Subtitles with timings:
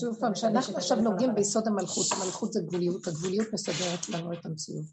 [0.00, 4.84] שוב פעם, שאנחנו עכשיו נוגעים ביסוד המלכות, המלכות זה גבוליות, הגבוליות מסדרת לנו את המציאות.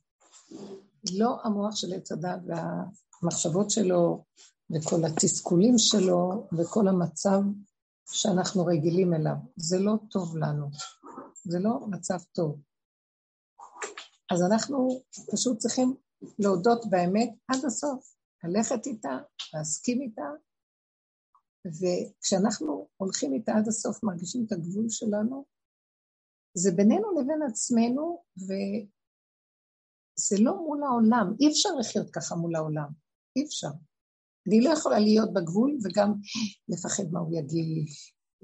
[1.14, 4.26] לא המוח של עץ הדת והמחשבות שלו
[4.72, 7.42] וכל התסכולים שלו וכל המצב
[8.12, 9.36] שאנחנו רגילים אליו.
[9.56, 10.70] זה לא טוב לנו,
[11.44, 12.62] זה לא מצב טוב.
[14.32, 15.02] אז אנחנו
[15.32, 15.96] פשוט צריכים
[16.40, 19.18] להודות באמת עד הסוף, ללכת איתה,
[19.54, 20.30] להסכים איתה,
[21.68, 25.46] וכשאנחנו הולכים איתה עד הסוף, מרגישים את הגבול שלנו,
[26.54, 31.34] זה בינינו לבין עצמנו, וזה לא מול העולם.
[31.40, 32.90] אי אפשר לחיות ככה מול העולם,
[33.36, 33.72] אי אפשר.
[34.48, 36.14] אני לא יכולה להיות בגבול וגם
[36.70, 37.86] לפחד מה הוא יגיד,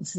[0.00, 0.18] ו...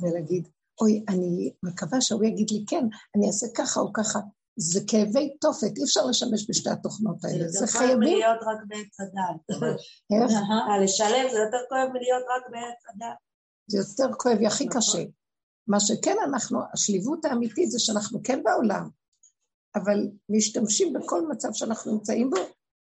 [0.00, 0.48] ולהגיד,
[0.80, 2.84] אוי, אני מקווה שהוא יגיד לי כן,
[3.16, 4.18] אני אעשה ככה או ככה.
[4.56, 8.18] זה כאבי תופת, אי אפשר לשמש בשתי התוכנות האלה, זה חייבים...
[8.18, 9.62] זה יותר כואב מלהיות רק בעץ הדת.
[10.12, 10.32] איך?
[10.70, 13.16] אה, לשלם זה יותר כואב מלהיות רק בעץ הדת.
[13.66, 14.80] זה יותר כואב, הכי נכון.
[14.80, 15.04] קשה.
[15.66, 18.88] מה שכן אנחנו, השליבות האמיתית זה שאנחנו כן בעולם,
[19.76, 22.36] אבל משתמשים בכל מצב שאנחנו נמצאים בו,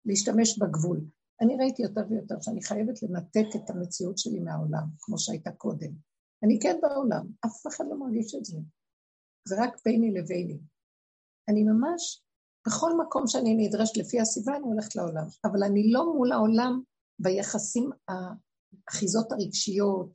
[0.05, 1.01] להשתמש בגבול.
[1.41, 5.91] אני ראיתי יותר ויותר שאני חייבת לנתק את המציאות שלי מהעולם, כמו שהייתה קודם.
[6.45, 8.57] אני כן בעולם, אף אחד לא מרגיש את זה.
[9.49, 10.59] זה רק ביני לביני.
[11.49, 12.23] אני ממש,
[12.67, 15.27] בכל מקום שאני נדרשת לפי הסיבה, אני הולכת לעולם.
[15.45, 16.83] אבל אני לא מול העולם
[17.19, 20.13] ביחסים, האחיזות הרגשיות,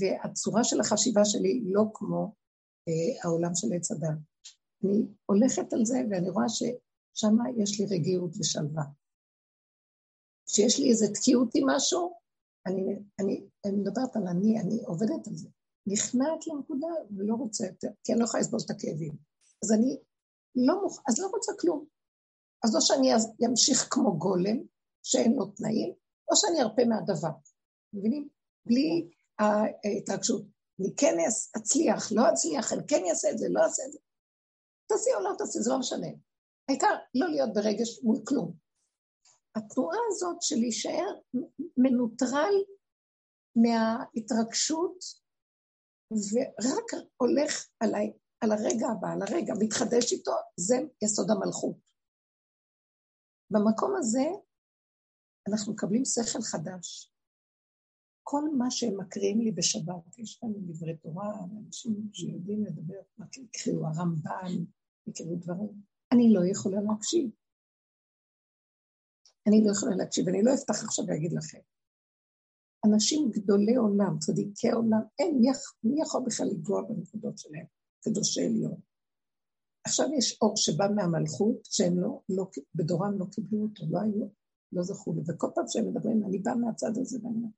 [0.00, 2.34] והצורה של החשיבה שלי לא כמו
[2.88, 4.18] אה, העולם של עץ הדת.
[4.84, 8.84] אני הולכת על זה ואני רואה ששם יש לי רגיעות ושלווה.
[10.46, 12.12] כשיש לי איזה תקיעות עם משהו,
[12.66, 15.48] אני, אני, אני מדברת על אני, אני עובדת על זה.
[15.86, 19.16] נכנעת לנקודה ולא רוצה יותר, כי אני לא יכולה לסבול את הכאבים.
[19.64, 19.98] אז אני
[20.56, 21.02] לא מוכ...
[21.08, 21.84] אז לא רוצה כלום.
[22.64, 23.08] אז או שאני
[23.50, 24.56] אמשיך כמו גולם,
[25.02, 25.94] שאין לו תנאים,
[26.30, 27.34] או שאני ארפה מהדבר.
[27.92, 28.28] מבינים?
[28.66, 30.42] בלי ההתרגשות.
[30.80, 31.14] אני כן
[31.56, 33.98] אצליח, לא אצליח, אני כן אעשה את זה, לא אעשה את זה.
[34.88, 36.06] תעשי או לא תעשי, זה לא משנה.
[36.68, 38.56] העיקר לא להיות ברגש מול כלום.
[39.56, 41.08] התנועה הזאת של להישאר
[41.76, 42.54] מנוטרל
[43.56, 44.98] מההתרגשות,
[46.12, 51.76] ורק הולך עליי על הרגע הבא, על הרגע, מתחדש איתו, זה יסוד המלכות.
[53.50, 54.24] במקום הזה
[55.48, 57.12] אנחנו מקבלים שכל חדש.
[58.22, 61.34] כל מה שהם מקריאים לי בשבת, יש לנו דברי תורה,
[61.66, 63.00] אנשים שיודעים לדבר,
[63.36, 64.64] יקראו הרמב"ן,
[65.06, 67.30] יקראו דברים, אני לא יכולה להקשיב.
[69.46, 71.58] אני לא יכולה להקשיב, אני לא אפתח עכשיו ואגיד לכם.
[72.86, 75.40] אנשים גדולי עולם, צדיקי עולם, אין,
[75.84, 77.79] מי יכול בכלל לגוע בנקודות שלהם?
[78.00, 78.80] קדושי עליון.
[79.84, 84.26] עכשיו יש אור שבא מהמלכות, שהם לא, לא, בדורם לא קיבלו אותו, לא היו,
[84.72, 87.52] לא זכו לי, וכל פעם שהם מדברים, אני באה מהצד הזה ואני אומרת,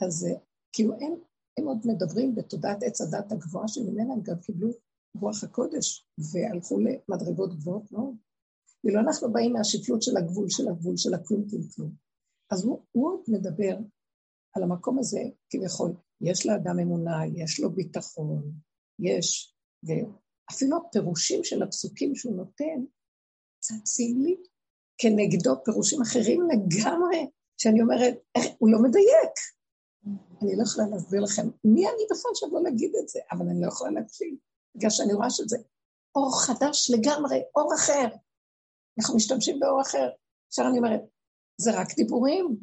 [0.00, 0.38] אז אה,
[0.72, 1.12] כאילו הם,
[1.58, 4.68] הם עוד מדברים בתודעת עץ הדת הגבוהה שממנה הם גם קיבלו
[5.14, 8.14] רוח הקודש, והלכו למדרגות גבוהות מאוד.
[8.80, 11.94] כאילו אנחנו באים מהשפלות של הגבול, של הגבול, של הכלום כלום כלום.
[12.50, 13.76] אז הוא, הוא עוד מדבר
[14.56, 15.20] על המקום הזה,
[15.50, 18.52] כביכול, יש לאדם אמונה, יש לו ביטחון,
[18.98, 22.84] יש, ואפילו הפירושים של הפסוקים שהוא נותן,
[23.60, 24.36] צצים לי
[24.98, 29.34] כנגדו פירושים אחרים לגמרי, שאני אומרת, איך, הוא לא מדייק.
[30.42, 33.68] אני לא יכולה להסביר לכם מי אני בכלל שבוא להגיד את זה, אבל אני לא
[33.68, 34.34] יכולה להקשיב,
[34.74, 35.56] בגלל שאני רואה שזה
[36.14, 38.08] אור חדש לגמרי, אור אחר.
[38.98, 40.08] אנחנו משתמשים באור אחר.
[40.48, 41.00] עכשיו אני אומרת,
[41.60, 42.58] זה רק דיבורים.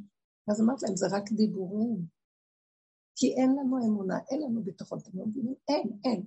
[0.48, 2.15] אז אמרתי להם, זה רק דיבורים.
[3.16, 5.56] כי אין לנו אמונה, אין לנו ביטחון, אתם לא מבינים?
[5.68, 6.24] אין, אין.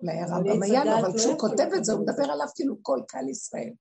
[0.00, 3.28] אולי הרמב"ם היה לו, אבל כשהוא כותב את זה, הוא מדבר עליו כאילו כל קהל
[3.28, 3.72] ישראל.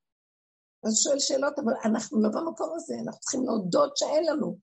[0.84, 4.58] אז הוא שואל שאלות, אבל אנחנו לא במקום הזה, אנחנו צריכים להודות שאין לנו.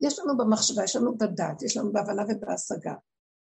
[0.00, 2.94] יש לנו במחשבה, יש לנו בדת, יש לנו בהבנה ובהשגה.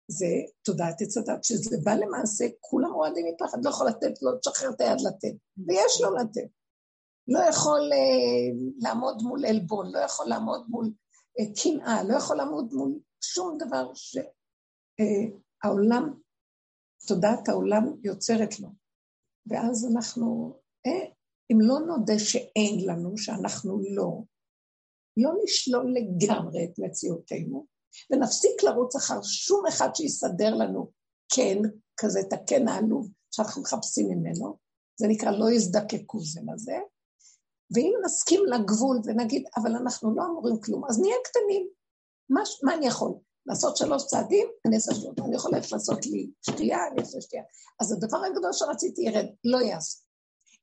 [0.07, 0.25] זה
[0.61, 4.81] תודעת עץ הדת, שזה בא למעשה, כולם רועדים מפחד, לא יכול לתת, לא תשחרר את
[4.81, 5.35] היד לתת,
[5.67, 6.49] ויש לו לתת.
[7.27, 10.91] לא יכול אה, לעמוד מול עלבון, לא יכול לעמוד מול
[11.39, 13.91] אה, קנאה, לא יכול לעמוד מול שום דבר
[15.63, 16.13] שהעולם,
[17.07, 18.67] תודעת העולם יוצרת לו.
[19.45, 20.53] ואז אנחנו,
[20.85, 21.05] אה,
[21.51, 24.23] אם לא נודה שאין לנו, שאנחנו לא,
[25.17, 27.65] לא נשלול לגמרי את מציאותנו,
[28.11, 30.91] ונפסיק לרוץ אחר שום אחד שיסדר לנו
[31.35, 31.57] כן,
[31.97, 34.57] כזה את הכן העלוב שאנחנו מחפשים ממנו,
[34.99, 36.77] זה נקרא לא יזדקקו זה לזה,
[37.75, 41.80] ואם נסכים לגבול ונגיד, אבל אנחנו לא אמורים כלום, אז נהיה קטנים.
[42.31, 43.13] מה, מה אני יכול?
[43.45, 47.43] לעשות שלוש צעדים, אני אעשה שלוש, אני יכולה לעשות לי שתייה, אני אעשה שתייה.
[47.79, 49.99] אז הדבר הגדול שרציתי ירד, לא יעשה.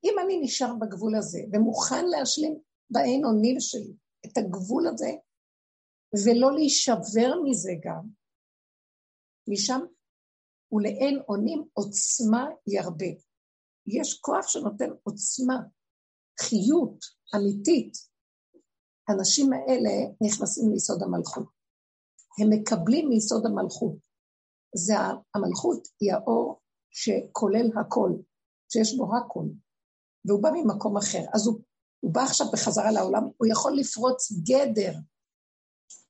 [0.04, 2.58] אם אני נשאר בגבול הזה ומוכן להשלים
[2.90, 3.92] בעין אונים שלי
[4.26, 5.10] את הגבול הזה,
[6.24, 8.02] ולא להישבר מזה גם,
[9.48, 9.80] משם
[10.72, 13.12] ולאין אונים עוצמה ירבה.
[13.86, 15.56] יש כוח שנותן עוצמה,
[16.40, 17.04] חיות
[17.36, 17.92] אמיתית.
[19.08, 21.57] האנשים האלה נכנסים ליסוד המלכות.
[22.38, 23.96] הם מקבלים מיסוד המלכות.
[24.74, 24.94] זה
[25.34, 28.12] המלכות היא האור שכולל הכל,
[28.72, 29.44] שיש בו הכל,
[30.24, 31.24] והוא בא ממקום אחר.
[31.34, 31.60] אז הוא,
[32.00, 34.92] הוא בא עכשיו בחזרה לעולם, הוא יכול לפרוץ גדר.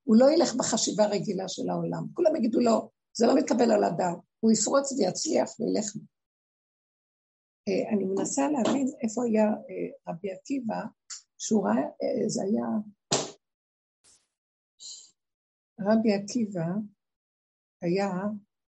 [0.05, 2.07] הוא לא ילך בחשיבה הרגילה של העולם.
[2.15, 4.19] כולם יגידו לו, זה לא מתקבל על הדעת.
[4.41, 5.97] הוא יפרוץ ויצליח וילך.
[7.69, 10.81] אה, אני מנסה להבין איפה היה אה, רבי עקיבא,
[11.39, 12.67] שהוא ראה, אה, זה היה...
[15.81, 16.67] רבי עקיבא
[17.83, 18.09] היה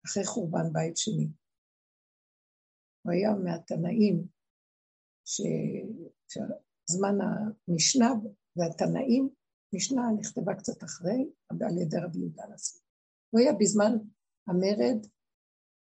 [0.06, 1.28] אחרי חורבן בית שני.
[3.02, 4.26] הוא היה מהתנאים,
[6.28, 7.18] שזמן
[7.68, 8.12] המשנה
[8.56, 9.28] והתנאים,
[9.74, 12.80] משנה נכתבה קצת אחרי, על ידי רבי יהודה הנשיא.
[13.30, 13.92] הוא היה בזמן
[14.48, 15.06] המרד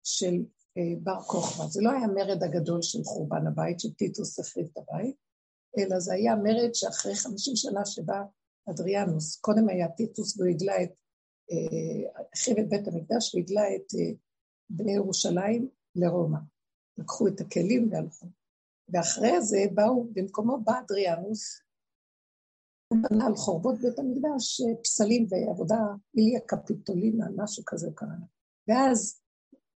[0.05, 0.35] של
[0.77, 1.65] אה, בר כוכבא.
[1.67, 5.17] זה לא היה המרד הגדול של חורבן הבית, שטיטוס החריב את הבית,
[5.79, 8.23] אלא זה היה מרד שאחרי חמישים שנה שבא
[8.71, 10.91] אדריאנוס, קודם היה טיטוס והוא הגלה את,
[11.51, 12.23] אה,
[12.63, 14.13] את בית המקדש והגלה את אה,
[14.71, 16.39] בני ירושלים לרומא.
[16.99, 18.27] לקחו את הכלים והלכו.
[18.89, 21.61] ואחרי זה באו, במקומו בא אדריאנוס,
[22.89, 25.81] הוא בנה על חורבות בית המקדש פסלים ועבודה,
[26.17, 28.09] איליה קפיטולינה, משהו כזה קרה.
[28.69, 29.21] ואז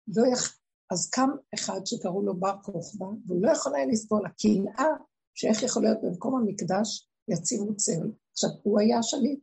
[0.09, 0.59] לא יכ...
[0.91, 4.89] אז קם אחד שקראו לו בר כוכבא, והוא לא יכול היה לסבול, הקנאה
[5.35, 8.11] שאיך יכול להיות במקום המקדש יצימו צל.
[8.33, 9.41] עכשיו, הוא היה השליט,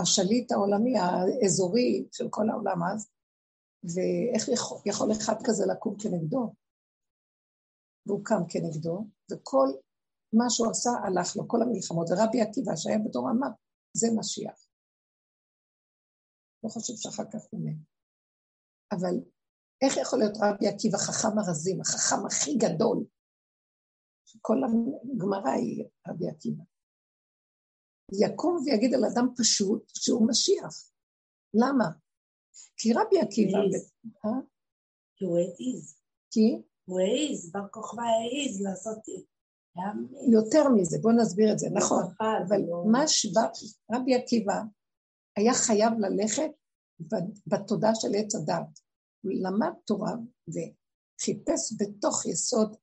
[0.00, 3.10] השליט העולמי, האזורי של כל העולם אז,
[3.84, 6.54] ואיך יכול, יכול אחד כזה לקום כנגדו?
[8.06, 9.68] והוא קם כנגדו, וכל
[10.32, 12.06] מה שהוא עשה הלך לו, כל המלחמות.
[12.10, 13.48] ורבי עקיבא, שהיה בתור אמר,
[13.92, 14.68] זה משיח.
[16.64, 17.76] לא חושב שאחר כך הוא מת.
[18.92, 19.14] אבל
[19.82, 23.04] איך יכול להיות רבי עקיבא חכם הרזים, החכם הכי גדול?
[24.40, 26.64] כל הגמרא היא רבי עקיבא.
[28.12, 30.90] יקום ויגיד על אדם פשוט שהוא משיח.
[31.54, 31.84] למה?
[32.76, 33.58] כי רבי עקיבא...
[34.24, 34.30] אה?
[35.16, 35.94] כי הוא העז.
[36.30, 36.62] כי?
[36.84, 38.98] הוא העז, בר כוכבא העז לעשות...
[40.32, 42.04] יותר מזה, בואו נסביר את זה, נכון.
[42.48, 43.40] אבל לא- מה שבא,
[43.92, 44.62] רבי עקיבא
[45.36, 46.50] היה חייב ללכת
[47.46, 48.80] בתודעה של עץ הדת.
[49.24, 50.12] הוא למד תורה
[50.48, 52.76] וחיפש בתוך יסוד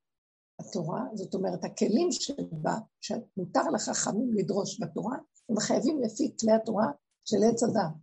[0.60, 5.18] התורה, זאת אומרת, הכלים שבה, שמותר לחכמים לדרוש בתורה,
[5.50, 6.88] הם חייבים לפי כלי התורה
[7.26, 7.96] של עץ הדת.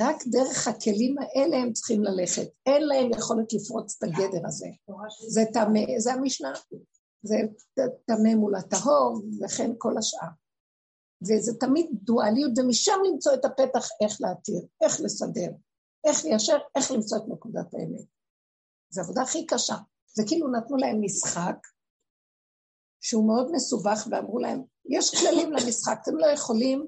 [0.00, 2.48] רק דרך הכלים האלה הם צריכים ללכת.
[2.66, 4.66] אין להם יכולת לפרוץ את הגדר הזה.
[5.28, 6.52] זה, תמה, זה המשנה,
[7.22, 7.36] זה
[8.06, 10.28] טמא מול הטהור, וכן כל השאר.
[11.22, 15.50] וזה תמיד דואליות, ומשם למצוא את הפתח איך להתיר, איך לסדר.
[16.06, 18.06] איך ליישר, איך למצוא את נקודת האמת.
[18.90, 19.74] זו עבודה הכי קשה.
[20.16, 21.56] זה כאילו נתנו להם משחק
[23.00, 26.86] שהוא מאוד מסובך, ואמרו להם, יש כללים למשחק, אתם לא יכולים,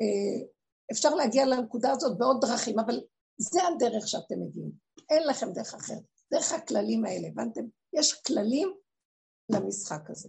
[0.00, 0.48] אה,
[0.92, 3.00] אפשר להגיע לנקודה הזאת בעוד דרכים, אבל
[3.38, 4.72] זה הדרך שאתם מגיעים.
[5.10, 6.02] אין לכם דרך אחרת.
[6.32, 7.60] דרך הכללים האלה, הבנתם?
[7.92, 8.74] יש כללים
[9.52, 10.28] למשחק הזה.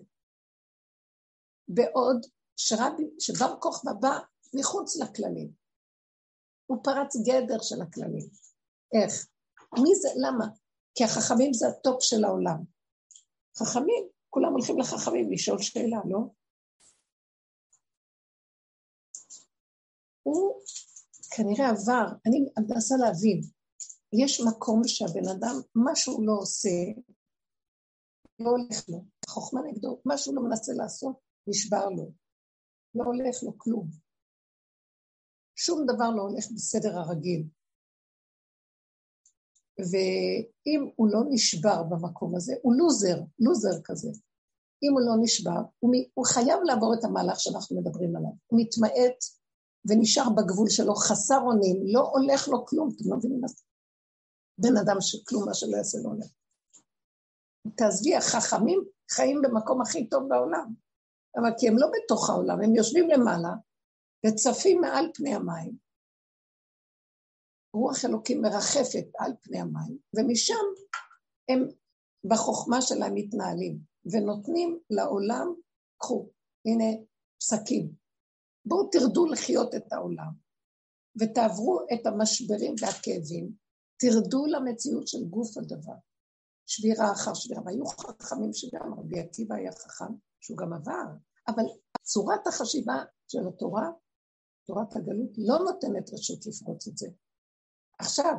[1.68, 2.26] בעוד
[2.56, 4.20] שרבי, שבר כוכבא בא
[4.60, 5.52] מחוץ לכללים.
[6.66, 8.30] הוא פרץ גדר של הכללים.
[8.94, 9.28] איך?
[9.84, 10.10] מי זה?
[10.16, 10.61] למה?
[10.96, 12.58] כי החכמים זה הטופ של העולם.
[13.58, 16.20] חכמים, כולם הולכים לחכמים לשאול שאלה, לא?
[20.24, 20.62] הוא
[21.36, 23.42] כנראה עבר, אני מנסה להבין,
[24.14, 26.70] יש מקום שהבן אדם, מה שהוא לא עושה,
[28.40, 31.16] לא הולך לו, החוכמה נגדו, מה שהוא לא מנסה לעשות,
[31.48, 32.12] נשבר לו.
[32.96, 33.88] לא הולך לו כלום.
[35.56, 37.48] שום דבר לא הולך בסדר הרגיל.
[39.92, 44.10] ואם הוא לא נשבר במקום הזה, הוא לוזר, לוזר כזה.
[44.84, 48.32] אם הוא לא נשבר, הוא, הוא חייב לעבור את המהלך שאנחנו מדברים עליו.
[48.48, 49.24] הוא מתמעט
[49.86, 53.64] ונשאר בגבול שלו, חסר אונים, לא הולך לו כלום, אתם לא מבינים מה זה?
[54.58, 56.28] בן אדם שכלום מה שלא יעשה לא הולך.
[57.76, 60.74] תעזבי, החכמים חיים במקום הכי טוב בעולם.
[61.36, 63.50] אבל כי הם לא בתוך העולם, הם יושבים למעלה,
[64.26, 65.91] וצפים מעל פני המים.
[67.74, 70.66] רוח אלוקים מרחפת על פני המים, ומשם
[71.50, 71.68] הם
[72.30, 75.54] בחוכמה שלהם מתנהלים, ונותנים לעולם,
[75.98, 76.30] קחו,
[76.66, 76.86] הנה
[77.40, 77.92] פסקים.
[78.66, 80.32] בואו תרדו לחיות את העולם,
[81.20, 83.52] ותעברו את המשברים והכאבים,
[84.00, 85.96] תרדו למציאות של גוף הדבר.
[86.68, 91.06] שבירה אחר שבירה, והיו חכמים שגם רבי עקיבא היה חכם, שהוא גם עבר,
[91.48, 91.64] אבל
[92.02, 93.90] צורת החשיבה של התורה
[94.66, 97.08] תורת הגלות לא נותנת רשות לפרוץ את זה.
[98.02, 98.34] עכשיו,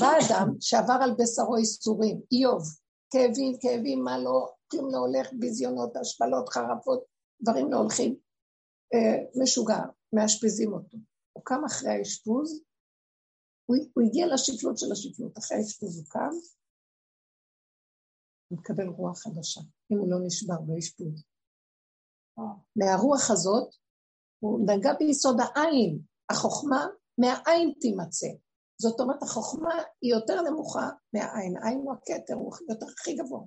[0.00, 2.62] בא אדם שעבר על בשרו איסורים, איוב,
[3.10, 7.04] כאבים, כאבים, מה לא, כלום לא הולך, ביזיונות, השפלות, חרפות,
[7.42, 8.16] דברים לא הולכים,
[8.94, 9.80] אה, משוגע,
[10.12, 10.96] מאשפזים אותו.
[11.32, 12.62] הוא קם אחרי האשפוז,
[13.66, 16.34] הוא, הוא הגיע לשפלות של השפלות, אחרי האשפוז הוא קם,
[18.48, 19.60] הוא מקבל רוח חדשה,
[19.92, 21.24] אם הוא לא נשבר באשפוז.
[22.76, 23.74] מהרוח הזאת,
[24.38, 25.98] הוא נגע ביסוד העין,
[26.30, 26.86] החוכמה
[27.18, 28.43] מהעין תימצא.
[28.78, 33.40] זאת אומרת, החוכמה היא יותר נמוכה מהעין, העין הוא הכתר, הוא יותר הכי גבוה.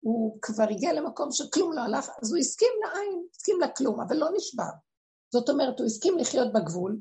[0.00, 4.28] הוא כבר הגיע למקום שכלום לא הלך, אז הוא הסכים לעין, הסכים לכלום, אבל לא
[4.36, 4.70] נשבר.
[5.32, 6.98] זאת אומרת, הוא הסכים לחיות בגבול,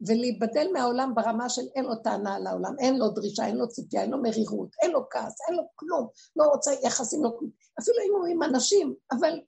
[0.00, 4.02] ולהיבדל מהעולם ברמה של אין לו טענה על העולם, אין לו דרישה, אין לו ציפייה,
[4.02, 7.50] אין לו מרירות, אין לו כעס, אין לו כלום, לא רוצה יחסים, לא כלום.
[7.80, 9.40] אפילו אם הוא עם אנשים, אבל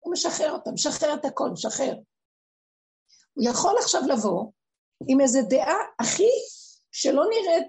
[0.00, 1.94] הוא משחרר אותם, משחרר את הכל, משחרר.
[3.34, 4.50] הוא יכול עכשיו לבוא
[5.08, 6.30] עם איזו דעה הכי
[6.92, 7.68] שלא נראית,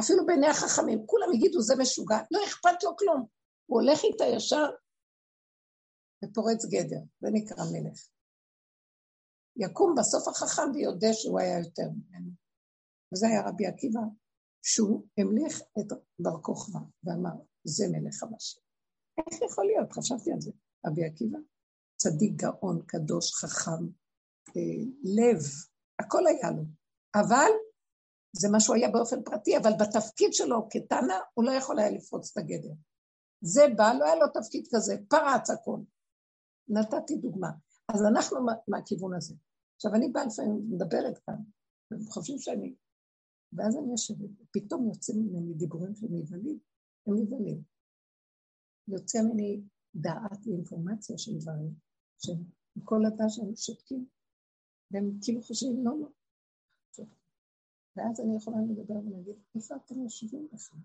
[0.00, 3.26] אפילו בעיני החכמים, כולם יגידו זה משוגע, לא אכפת לו כלום.
[3.66, 4.66] הוא הולך איתה ישר
[6.24, 8.08] ופורץ גדר, זה נקרא מלך.
[9.56, 12.30] יקום בסוף החכם ויודה שהוא היה יותר ממנו.
[13.12, 14.00] וזה היה רבי עקיבא,
[14.62, 18.62] שהוא המליך את בר כוכבא ואמר, זה מלך המשיח.
[19.18, 19.92] איך יכול להיות?
[19.92, 20.50] חשבתי על זה.
[20.86, 21.38] רבי עקיבא,
[21.96, 23.84] צדיק גאון, קדוש, חכם,
[24.56, 25.42] אה, לב,
[26.00, 26.62] הכל היה לו.
[27.14, 27.50] אבל
[28.32, 32.32] זה מה שהוא היה באופן פרטי, אבל בתפקיד שלו כתנא הוא לא יכול היה לפרוץ
[32.32, 32.74] את הגדר.
[33.40, 35.80] זה בא, לא היה לו תפקיד כזה, פרץ הכל.
[36.68, 37.50] נתתי דוגמה.
[37.88, 38.38] אז אנחנו
[38.68, 39.34] מהכיוון הזה.
[39.76, 41.40] עכשיו, אני באה לפעמים מדברת כאן,
[41.90, 42.74] והם חושבים שאני...
[43.52, 46.58] ואז אני יושבת, ופתאום יוצאים ממני דיבורים של נבהלים,
[47.06, 47.62] הם נבהלים.
[48.88, 49.60] יוצא ממני
[49.94, 51.74] דעת ואינפורמציה של דברים,
[52.18, 52.44] שהם
[52.84, 54.06] כל הדעת שהם שותקים,
[54.90, 56.08] והם כאילו חושבים, לא, לא.
[57.96, 60.80] ואז אני יכולה לדבר ולהגיד, איפה אתם יושבים בכלל?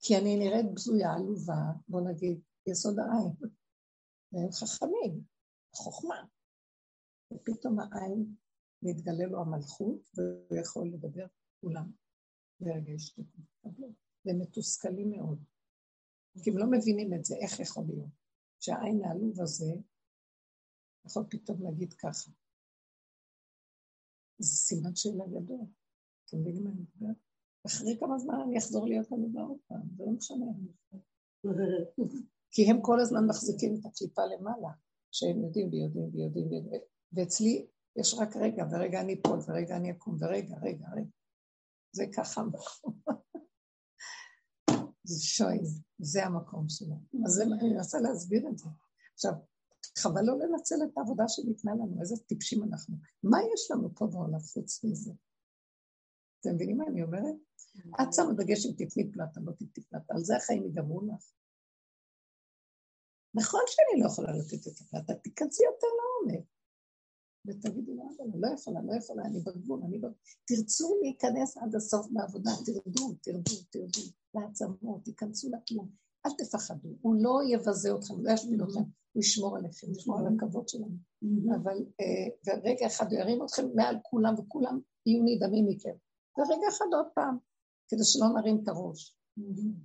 [0.00, 3.50] כי אני נראית בזויה, עלובה, בוא נגיד, יסוד העין.
[4.32, 5.24] והם חכמים,
[5.74, 6.24] חוכמה.
[7.32, 8.34] ופתאום העין
[8.82, 11.26] מתגלה לו המלכות, והוא יכול לדבר
[11.60, 11.92] כולם
[12.60, 13.72] ברגע השתתפות.
[14.24, 15.44] והם מתוסכלים מאוד.
[16.42, 18.10] כי הם לא מבינים את זה, איך יכול להיות
[18.60, 19.74] שהעין העלוב הזה
[21.06, 22.30] יכול פתאום להגיד ככה.
[24.42, 25.66] זה סימן שאלה גדול.
[26.24, 27.16] אתם מבינים מה אני מדברת?
[27.66, 30.46] אחרי כמה זמן אני אחזור להיות עלובה עוד פעם, זה לא משנה.
[32.50, 34.72] כי הם כל הזמן מחזיקים את הקליפה למעלה,
[35.12, 36.80] שהם יודעים ויודעים ויודעים ויודעים.
[37.12, 41.10] ואצלי יש רק רגע, ורגע אני אפול, ורגע אני אקום, ורגע, רגע, רגע.
[41.92, 42.94] זה ככה המקום.
[45.04, 46.96] זה שויז, זה המקום שלו.
[47.26, 48.68] אז אני מנסה להסביר את זה.
[49.14, 49.32] עכשיו,
[49.98, 52.96] חבל לא לנצל את העבודה שניתנה לנו, איזה טיפשים אנחנו.
[53.22, 55.12] מה יש לנו פה בעולם חוץ מזה?
[56.40, 57.34] אתם מבינים מה אני אומרת?
[58.02, 61.32] את שמה דגש אם תתני פלטה, לא תתני פלטה, על זה החיים ייגמרו לך.
[63.34, 66.46] נכון שאני לא יכולה לתת את הפלטה, תיכנסי יותר לעומק.
[67.46, 70.14] ותגידי לו, אבל לא יכולה, לא יכולה, אני בגבול, אני בגבול.
[70.44, 74.02] תרצו להיכנס עד הסוף בעבודה, תרדו, תרדו, תרדו,
[74.34, 75.90] לעצמות, תיכנסו לכלום.
[76.26, 78.80] אל תפחדו, הוא לא יבזה אתכם, לא ישמיד אתכם,
[79.12, 80.96] הוא ישמור עליכם, ישמור על הכבוד שלנו.
[81.56, 85.96] אבל, אה, ורגע אחד הוא ירים אתכם מעל כולם, וכולם יהיו נדהמים מכם.
[86.38, 87.36] ורגע אחד עוד פעם,
[87.88, 89.16] כדי שלא נרים את הראש.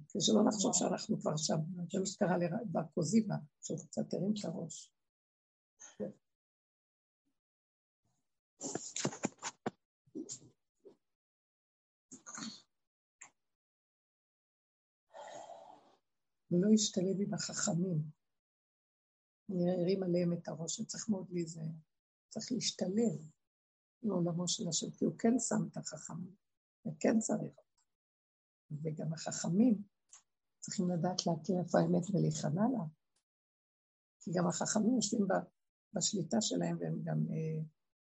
[0.09, 1.57] כדי שלא נחשוב שאנחנו כבר שם.
[1.91, 4.91] זה מה שקרה לבר קוזיבה, שהוא קצת הרים את הראש.
[16.51, 18.01] ולא ישתלב עם החכמים.
[19.49, 21.71] אני ארים עליהם את הראש, וצריך מאוד להיזהר.
[22.29, 23.29] צריך להשתלב
[24.03, 26.35] לעולמו של השם, כי הוא כן שם את החכמים,
[26.85, 27.53] וכן צריך.
[28.71, 29.81] וגם החכמים
[30.59, 32.83] צריכים לדעת להכיר איפה האמת ולהיכנע לה.
[34.19, 35.27] כי גם החכמים יושבים
[35.93, 37.63] בשליטה שלהם, והם גם אה,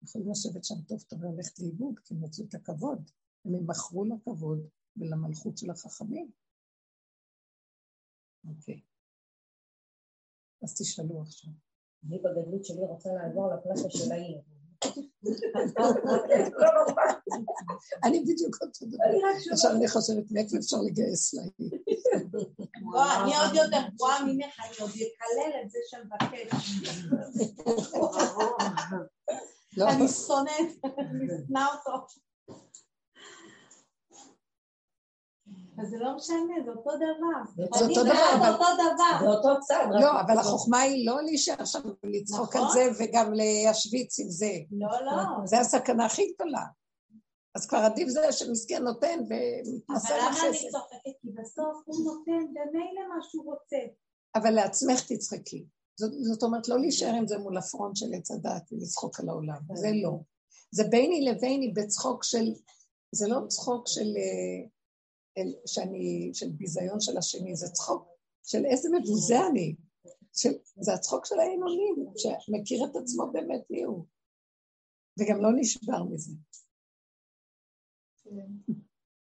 [0.03, 3.11] יכולים לשבת שם טוב טוב וללכת לאיבוד, כי הם יוצאו את הכבוד.
[3.45, 6.31] הם ימכרו לכבוד ולמלכות של החכמים.
[8.49, 8.81] אוקיי.
[10.63, 11.51] אז תשאלו עכשיו.
[12.07, 14.41] אני בגדלות שלי רוצה לעבור לפלטה של העיר.
[18.05, 19.05] אני בדיוק אותו דבר.
[19.53, 21.71] עכשיו אני חושבת מאיפה אפשר לגייס לעיר.
[23.25, 26.71] אני עוד יותר גבוהה ממך, אני עוד אקלל את זה של מבקש.
[29.77, 29.91] לא.
[29.91, 32.07] אני שונאת, אני שנא אותו.
[35.81, 37.67] אז זה לא משנה, זה אותו דבר.
[37.69, 39.19] זה אותו דבר, אותו דבר.
[39.21, 39.87] זה אותו צד.
[40.01, 42.75] לא, אבל החוכמה היא לא להישאר שם ולצחוק על נכון.
[42.75, 44.53] זה וגם להשוויץ עם זה.
[44.71, 45.47] לא, לא.
[45.47, 46.65] זה הסכנה הכי גדולה.
[47.55, 50.15] אז כבר עדיף זה שמסכן נותן ומתנשא לחסד.
[50.15, 51.21] אבל למה אני צוחקת?
[51.23, 53.77] כי בסוף הוא נותן במילא מה שהוא רוצה.
[54.35, 55.67] אבל לעצמך תצחקי.
[56.01, 59.59] זאת, זאת אומרת, לא להישאר עם זה מול הפרונט של עץ הדת ולצחוק על העולם,
[59.75, 60.19] זה לא.
[60.71, 62.53] זה ביני לביני בצחוק של,
[63.13, 64.69] זה לא צחוק של, אה,
[65.67, 68.09] שאני, של ביזיון של השני, זה צחוק
[68.43, 69.75] של איזה מבוזה אני.
[70.37, 70.49] של,
[70.81, 74.05] זה הצחוק של האמונים, שמכיר את עצמו באמת מי הוא.
[75.19, 76.33] וגם לא נשבר מזה.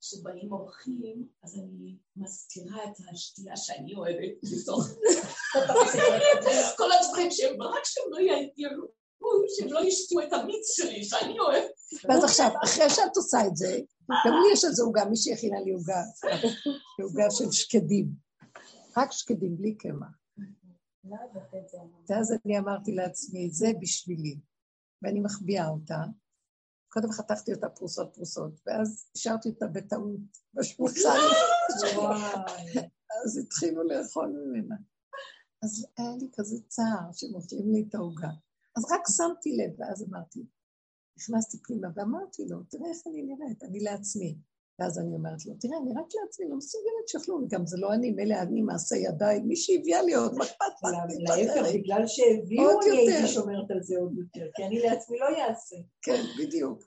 [0.01, 4.87] כשבאים אורחים, אז אני מזכירה את השתייה שאני אוהבת בתוך...
[6.77, 8.17] כל הדברים שהם, רק שהם לא
[8.57, 8.87] יראו,
[9.57, 11.71] שהם לא ישתו את המיץ שלי, שאני אוהבת.
[12.09, 13.79] ואז עכשיו, אחרי שאת עושה את זה,
[14.25, 16.01] גם לי יש איזה עוגה, מישהי הכינה לי עוגה,
[17.01, 18.09] עוגה של שקדים.
[18.97, 20.19] רק שקדים, בלי קמח.
[22.09, 24.39] ואז אני אמרתי לעצמי, זה בשבילי.
[25.01, 26.03] ואני מחביאה אותה,
[26.89, 30.19] קודם חתכתי אותה פרוסות פרוסות, ואז השארתי אותה בטעות
[30.53, 31.19] בשולחן.
[33.25, 34.75] אז התחילו לאכול ממנה.
[35.63, 38.29] אז היה לי כזה צער שהם אוכלים לי את העוגה.
[38.77, 40.45] אז רק שמתי לב, ואז אמרתי,
[41.19, 44.38] נכנסתי פנימה ואמרתי לו, תראה איך אני נראית, אני לעצמי.
[44.79, 48.11] ואז אני אומרת לו, תראה, אני רק לעצמי לא מסוגלת שיאכלו, וגם זה לא אני,
[48.11, 50.75] מילא אני מעשה ידיי, מי שהביאה לי עוד, מה אכפת
[51.09, 51.23] לי?
[51.23, 55.75] להפך, בגלל שהביאו אני הייתי שומרת על זה עוד יותר, כי אני לעצמי לא אעשה.
[56.01, 56.83] כן, בדיוק.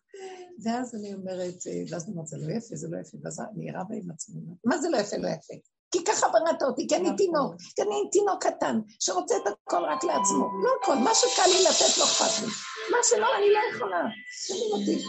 [0.64, 3.70] ואז אני אומרת, אה, ואז אני אומרת, זה לא יפה, זה לא יפה, ואז אני
[3.70, 5.54] רבה עם עצמי, מה זה לא יפה, לא יפה?
[5.92, 7.16] כי ככה בראת אותי, כי אני נכון.
[7.16, 10.48] תינוק, כי אני תינוק קטן, שרוצה את הכל רק לעצמו.
[10.62, 12.48] לא הכל, מה שקל לי לתת לא אכפת לי.
[12.90, 14.02] מה שלא, אני לא יכולה.
[14.46, 15.04] שומעים אותי.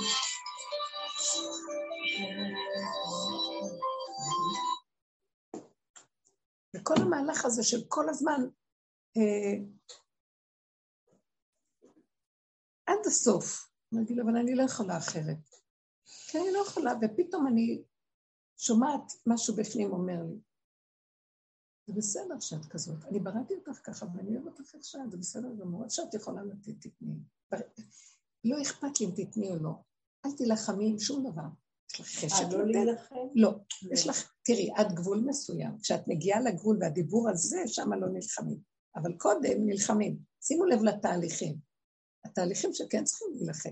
[6.76, 8.42] וכל המהלך הזה של כל הזמן,
[9.18, 9.66] אה,
[12.86, 15.38] עד הסוף, אמרתי לו, אבל אני לא יכולה אחרת.
[16.06, 17.84] כי אני לא יכולה, ופתאום אני
[18.58, 20.53] שומעת משהו בפנים אומר לי,
[21.88, 25.56] זה בסדר שאת כזאת, אני בראתי אותך ככה ואני אוהב אותך איך שאת, זה בסדר
[25.60, 27.16] גמור, שאת יכולה לתת, תתני.
[28.44, 29.72] לא אכפת לי אם תתני או לא,
[30.26, 31.48] אל תילחמי עם שום דבר.
[31.94, 33.02] יש לך חשק לא לתת?
[33.36, 33.52] לא,
[33.92, 35.78] יש לך, תראי, עד גבול מסוים.
[35.82, 38.60] כשאת מגיעה לגבול והדיבור הזה, שם לא נלחמים.
[38.96, 40.18] אבל קודם נלחמים.
[40.42, 41.58] שימו לב לתהליכים.
[42.26, 43.70] התהליכים שכן צריכים להילחם.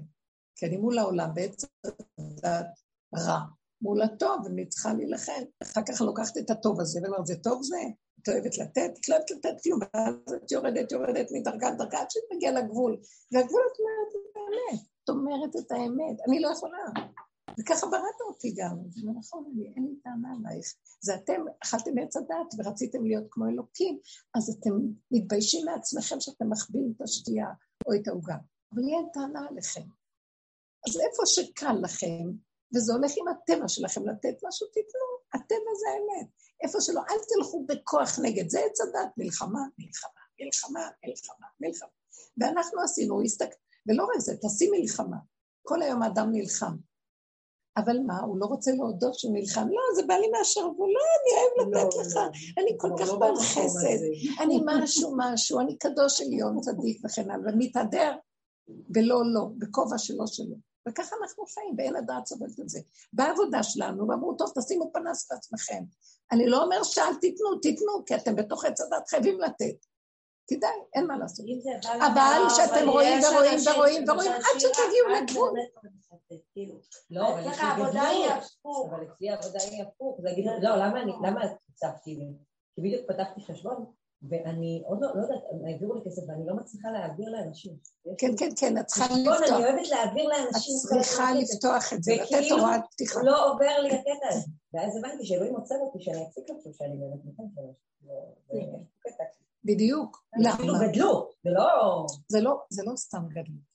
[0.55, 1.67] כי אני מול העולם בעצם
[3.15, 3.41] רע.
[3.81, 5.41] מול הטוב, אני צריכה להילחם.
[5.63, 7.77] אחר כך לוקחת את הטוב הזה ואומרת, זה טוב זה?
[8.21, 8.91] את אוהבת לתת?
[8.99, 12.97] את לא אוהבת לתת כלום, ואז את יורדת, יורדת מדרגה לדרגה עד שאת מגיעה לגבול.
[13.31, 14.81] והגבול את אומרת את האמת.
[15.03, 16.17] את אומרת את האמת.
[16.27, 16.77] אני לא יכולה.
[17.59, 20.73] וככה בראת אותי גם, זה לא נכון, אני, אין לי טענה עלייך.
[21.01, 23.99] זה אתם אכלתם מעץ הדת ורציתם להיות כמו אלוקים,
[24.35, 24.71] אז אתם
[25.11, 27.47] מתביישים מעצמכם שאתם מחביאים את השתייה
[27.85, 28.35] או את העוגה.
[28.73, 29.81] אבל לי אין טענה עליכם.
[30.87, 32.31] אז איפה שקל לכם,
[32.75, 36.27] וזה הולך עם הטבע שלכם לתת משהו, תיתנו, הטבע זה האמת.
[36.63, 41.89] איפה שלא, אל תלכו בכוח נגד, זה עץ הדת, מלחמה, מלחמה, מלחמה, מלחמה, מלחמה.
[42.37, 43.55] ואנחנו עשינו, הסתכל...
[43.87, 45.17] ולא רק זה, תעשי מלחמה.
[45.63, 46.75] כל היום האדם נלחם.
[47.77, 49.67] אבל מה, הוא לא רוצה להודות שהוא נלחם?
[49.67, 52.17] לא, זה בא לי מהשרוול, לא, אני אוהב לתת לא, לך,
[52.57, 54.03] אני כל כך בעל חסד,
[54.41, 58.11] אני משהו משהו, אני קדוש עליון צדיק וכן הלאה, ומתהדר
[58.95, 60.70] ולא לא, בכובע שלו שלו.
[60.89, 62.79] וככה אנחנו חיים, ואין הדעת סובלת את זה.
[63.13, 65.83] בעבודה שלנו, ואמרו, טוב, תשימו פנס לעצמכם.
[66.31, 69.85] אני לא אומר שאל תיתנו, תיתנו, כי אתם בתוך עץ הדת חייבים לתת.
[70.47, 71.45] כדאי, אין מה לעשות.
[71.85, 75.59] אבל שאתם רואים ורואים ורואים ורואים עד שתגיעו לגבול.
[76.53, 76.75] כאילו.
[77.09, 78.89] לא, אבל אצלי העבודה היא הפוך.
[78.89, 80.19] אבל אצלי העבודה היא הפוך.
[80.61, 80.75] לא,
[81.27, 82.33] למה הצפתי לי?
[82.75, 83.85] כי בדיוק פתחתי חשבון,
[84.29, 87.73] ואני עוד לא, לא יודעת, העבירו לי כסף ואני לא מצליחה להעביר לאנשים.
[88.17, 89.37] כן, כן, כן, את צריכה לפתוח.
[89.47, 90.73] אני אוהבת להעביר לאנשים.
[90.75, 93.19] את צריכה לפתוח את זה, לתת הוראת פתיחה.
[93.23, 94.47] לא עובר לי הקטע הזה.
[94.73, 97.51] ואז הבנתי שאלוהים עוצר אותי, שאני אפסיק לחשוב שאני באמת נותנת
[99.65, 100.25] בדיוק.
[100.39, 100.53] למה?
[100.53, 102.05] אפילו גדלות, זה לא...
[102.27, 103.71] זה לא, זה לא סתם גדלות.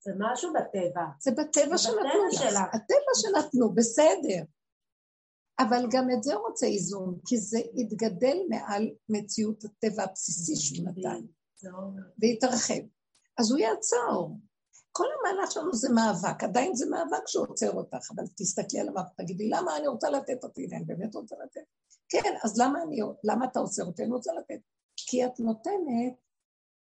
[0.00, 1.02] זה משהו בטבע.
[1.20, 2.56] זה בטבע שנתנו לך.
[2.72, 4.42] הטבע שנתנו, בסדר.
[5.58, 10.88] אבל גם את זה הוא רוצה איזון, כי זה התגדל מעל מציאות הטבע הבסיסי שהוא
[10.88, 11.26] נתן,
[12.18, 12.82] והתרחב.
[13.38, 14.38] אז הוא יעצור.
[14.92, 19.12] כל המהלך שלנו זה מאבק, עדיין זה מאבק שהוא עוצר אותך, אבל תסתכלי על המאבק,
[19.16, 20.66] תגידי, למה אני רוצה לתת אותי?
[20.72, 21.64] אני באמת רוצה לתת.
[22.08, 24.02] כן, אז למה, אני, למה אתה עוצר אותי?
[24.02, 24.60] אני רוצה לתת.
[24.96, 26.14] כי את נותנת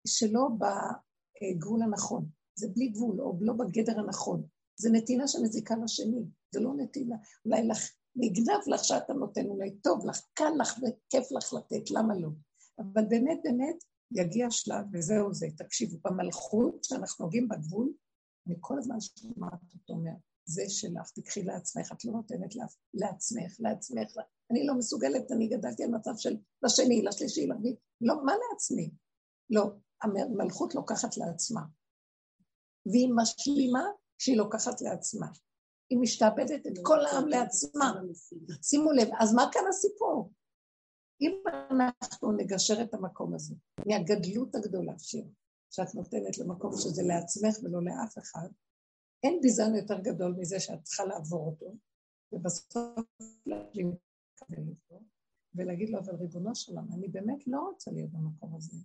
[0.07, 2.25] שלא בגבול הנכון.
[2.55, 4.43] זה בלי גבול, או לא בגדר הנכון.
[4.75, 7.15] זה נתינה שמזיקה לשני, זה לא נתינה.
[7.45, 12.15] אולי לך, נגנב לך שאתה נותן, אולי טוב לך, קל לך וכיף לך לתת, למה
[12.15, 12.29] לא?
[12.79, 17.93] אבל באמת, באמת, יגיע שלב, וזהו זה, תקשיבו, במלכות, שאנחנו נוגעים בגבול,
[18.47, 20.11] אני כל הזמן שומעת אותו אומר,
[20.45, 22.55] זה שלך, תקחי לעצמך, את לא נותנת
[22.93, 24.17] לעצמך, לעצמך.
[24.51, 27.75] אני לא מסוגלת, אני גדלתי על מצב של לשני, לשלישי, לרביעי.
[28.01, 28.91] לא, מה לעצמי?
[29.49, 29.63] לא,
[30.03, 31.61] המלכות לוקחת לעצמה.
[32.85, 33.83] והיא משלימה
[34.17, 35.27] כשהיא לוקחת לעצמה.
[35.89, 37.93] היא משתעבדת את כל העם לעצמה.
[38.61, 40.31] שימו לב, אז מה כאן הסיפור?
[41.21, 41.31] אם
[41.71, 43.55] אנחנו נגשר את המקום הזה,
[43.87, 45.31] מהגדלות הגדולה שלו,
[45.69, 48.49] שאת נותנת למקום שזה לעצמך ולא לאף אחד,
[49.23, 51.75] אין ביזיון יותר גדול מזה שאת צריכה לעבור אותו,
[52.31, 52.99] ובסוף
[53.45, 53.95] להשלים
[54.35, 55.03] לקבל אותו,
[55.55, 58.77] ולהגיד לו, אבל ריבונו של עולם, אני באמת לא רוצה להיות במקום הזה.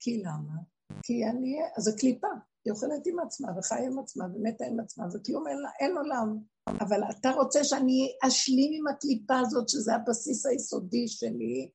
[0.00, 0.54] כי למה?
[1.02, 2.28] כי אני, אז זה קליפה,
[2.64, 6.38] היא אוכלת עם עצמה, וחיה עם עצמה, ומתה עם עצמה, וכלום אין אין עולם.
[6.80, 11.70] אבל אתה רוצה שאני אשלים עם הקליפה הזאת, שזה הבסיס היסודי שלי,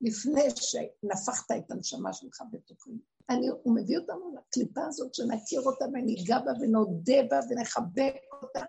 [0.00, 2.90] לפני שנפחת את הנשמה שלך בתוכי.
[3.30, 8.60] אני, הוא מביא אותנו לקליפה הזאת, שנכיר אותה וניגע בה ונודה בה ונחבק אותה,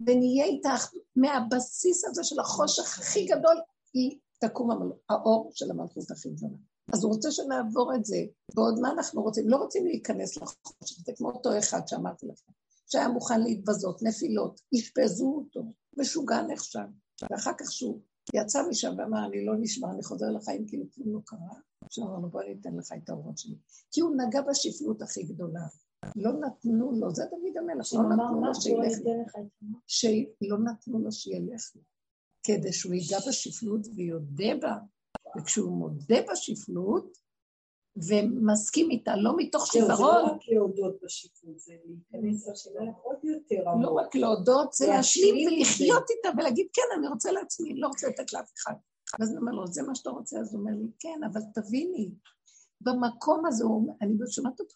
[0.00, 0.74] ונהיה איתה
[1.16, 3.56] מהבסיס הזה של החושך הכי גדול,
[3.94, 4.92] היא תקום.
[5.10, 6.56] האור של המלכות הכי גדולה.
[6.92, 8.16] אז הוא רוצה שנעבור את זה,
[8.56, 9.48] ועוד מה אנחנו רוצים?
[9.48, 12.52] לא רוצים להיכנס לחושך, זה כמו אותו אחד שאמרתי לכם,
[12.86, 15.64] שהיה מוכן להתבזות, נפילות, אשפזו אותו,
[15.96, 16.86] משוגע נחשב,
[17.30, 18.00] ואחר כך שהוא
[18.34, 22.42] יצא משם ואמר, אני לא נשמע, אני חוזר לחיים כאילו כלום לא קרה, שאמרנו, בוא
[22.42, 23.56] אני אתן לך את האורות שלי.
[23.92, 25.66] כי הוא נגע בשפלות הכי גדולה.
[26.16, 28.98] לא נתנו לו, זה דוד המלך, לא נתנו לו שילך,
[29.86, 31.72] שלא נתנו לו שילך,
[32.42, 34.78] כדי שהוא ייגע בשפלות ויודה בה,
[35.38, 37.26] וכשהוא מודה בשפלות,
[38.08, 39.96] ומסכים איתה, לא מתוך שיוורון.
[39.96, 45.46] זה לא רק להודות בשפלות, זה להיכנס לשאלה עוד יותר לא רק להודות, זה להשלים
[45.46, 48.74] ולחיות איתה ולהגיד, כן, אני רוצה לעצמי, לא רוצה לתת לאף אחד.
[49.18, 50.38] ואז אני אומר לו, זה מה שאתה רוצה?
[50.40, 52.10] אז הוא אומר לי, כן, אבל תביני,
[52.80, 53.64] במקום הזה,
[54.02, 54.74] אני שומעת אותו,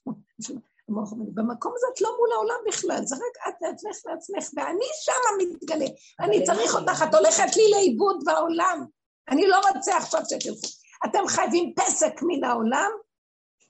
[1.34, 5.86] במקום הזה את לא מול העולם בכלל, זה רק את לעצמך לעצמך, ואני שמה מתגלה.
[6.20, 8.86] אני צריך אותך, את הולכת לי לאיבוד בעולם.
[9.30, 10.66] אני לא רוצה עכשיו שתלכו.
[11.04, 12.90] אתם חייבים פסק מן העולם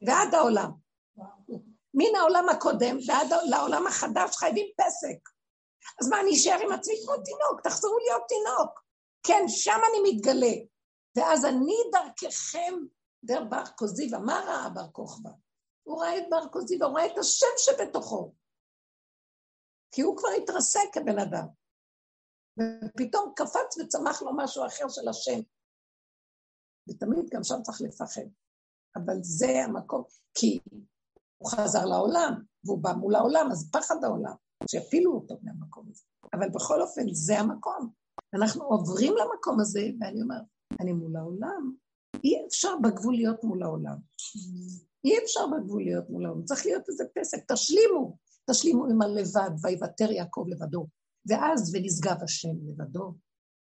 [0.06, 0.70] ועד העולם.
[1.94, 5.30] מן העולם הקודם ועד לעולם החדש חייבים פסק.
[6.00, 8.80] אז מה, אני אשאר עם עצמי כמו תינוק, תחזרו להיות תינוק.
[9.22, 10.54] כן, שם אני מתגלה.
[11.16, 12.74] ואז אני דרככם,
[13.24, 15.30] דרך בר כוזיבא, מה ראה בר כוכבא?
[15.82, 18.32] הוא ראה את בר כוזיבא, הוא ראה את השם שבתוכו.
[19.92, 21.59] כי הוא כבר התרסק כבן אדם.
[22.58, 25.40] ופתאום קפץ וצמח לו משהו אחר של השם.
[26.88, 28.26] ותמיד גם שם צריך לפחד.
[28.96, 30.60] אבל זה המקום, כי
[31.38, 34.34] הוא חזר לעולם, והוא בא מול העולם, אז פחד העולם,
[34.66, 36.04] שיפילו אותו מהמקום הזה.
[36.34, 37.90] אבל בכל אופן, זה המקום.
[38.34, 40.42] אנחנו עוברים למקום הזה, ואני אומרת,
[40.80, 41.72] אני מול העולם.
[42.24, 43.96] אי אפשר בגבול להיות מול העולם.
[45.04, 46.44] אי אפשר בגבול להיות מול העולם.
[46.44, 48.16] צריך להיות איזה פסק, תשלימו.
[48.50, 50.86] תשלימו עם הלבד, ויוותר יעקב לבדו.
[51.26, 53.14] ואז ונשגב השם לבדו.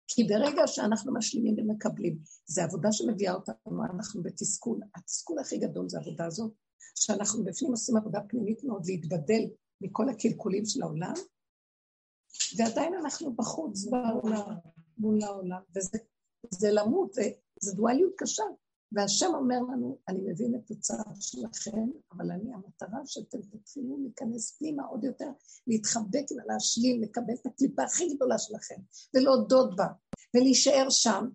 [0.07, 4.79] כי ברגע שאנחנו משלימים ומקבלים, זו עבודה שמביאה אותנו, אנחנו בתסכול.
[4.95, 6.51] התסכול הכי גדול זה העבודה הזאת,
[6.95, 9.43] שאנחנו בפנים עושים עבודה פנימית מאוד להתבדל
[9.81, 11.13] מכל הקלקולים של העולם,
[12.57, 14.55] ועדיין אנחנו בחוץ בעולם,
[14.97, 18.43] מול העולם, וזה למות, זה, דואליות קשה.
[18.91, 24.83] והשם אומר לנו, אני מבין את הצער שלכם, אבל אני, המטרה שאתם תתחילו להיכנס פנימה
[24.83, 25.29] עוד יותר,
[25.67, 28.75] להתחבק ולהשלים, לקבל את הקליפה הכי גדולה שלכם,
[29.15, 29.87] ולהודות בה,
[30.35, 31.27] ולהישאר שם,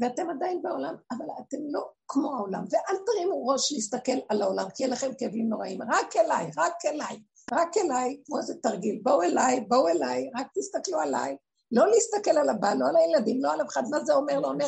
[0.00, 4.82] ואתם עדיין בעולם, אבל אתם לא כמו העולם, ואל תרימו ראש להסתכל על העולם, כי
[4.82, 9.60] יהיה לכם כאבים נוראים, רק אליי, רק אליי, רק אליי, כמו איזה תרגיל, בואו אליי,
[9.60, 11.36] בואו אליי, רק תסתכלו עליי,
[11.72, 14.40] לא להסתכל על הבעל, לא על הילדים, לא על אף אחד, מה זה אומר?
[14.40, 14.66] לא אומר,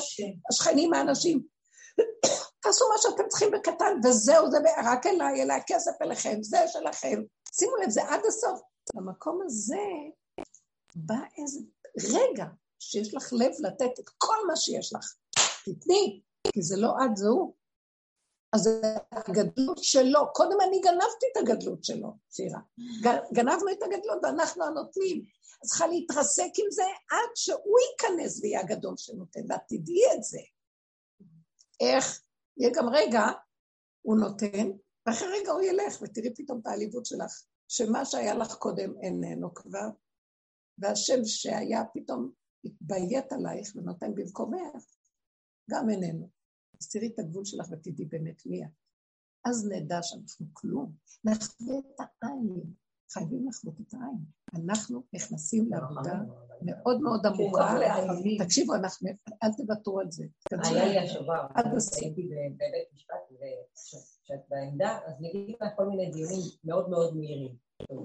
[0.51, 1.54] השכנים, האנשים,
[2.61, 7.23] תעשו מה שאתם צריכים בקטן, וזהו, זה רק אליי, אליי, הכסף אליכם, זה שלכם.
[7.53, 8.61] שימו לב, זה עד הסוף.
[8.95, 9.77] במקום הזה
[10.97, 11.61] בא איזה
[12.13, 12.45] רגע
[12.79, 15.15] שיש לך לב לתת את כל מה שיש לך.
[15.65, 17.27] תתני, כי זה לא את, זה.
[18.53, 18.71] אז
[19.13, 20.21] הגדלות שלו.
[20.33, 22.61] קודם אני גנבתי את הגדלות שלו, שירה.
[23.33, 25.25] גנבנו את הגדלות ואנחנו הנותנים.
[25.65, 30.41] צריכה להתרסק עם זה עד שהוא ייכנס ויהיה הגדול שנותן, ואת תדעי את זה.
[31.81, 32.23] איך?
[32.57, 33.23] יהיה גם רגע,
[34.03, 34.67] הוא נותן,
[35.07, 39.89] ואחרי רגע הוא ילך, ותראי פתאום את העליבות שלך, שמה שהיה לך קודם איננו כבר,
[40.79, 42.33] והשם שהיה פתאום
[42.65, 44.85] התביית עלייך ונותן במקומך,
[45.71, 46.29] גם איננו.
[46.81, 48.71] אז תראי את הגבול שלך ותדעי באמת מי את.
[49.45, 50.97] אז נדע שאנחנו כלום.
[51.25, 52.75] נחווה את העין.
[53.15, 54.19] חייבים לחוות את העין.
[54.55, 56.15] אנחנו נכנסים לעבודה
[56.63, 57.77] מאוד מאוד עמוקה.
[58.39, 59.09] תקשיבו, אנחנו,
[59.43, 60.25] אל תוותרו על זה.
[60.65, 61.47] היה לי השבוע,
[62.03, 67.55] הייתי בבית משפט, וכשאת בעמדה, אז מגיעים לה כל מיני דיונים מאוד מאוד מהירים.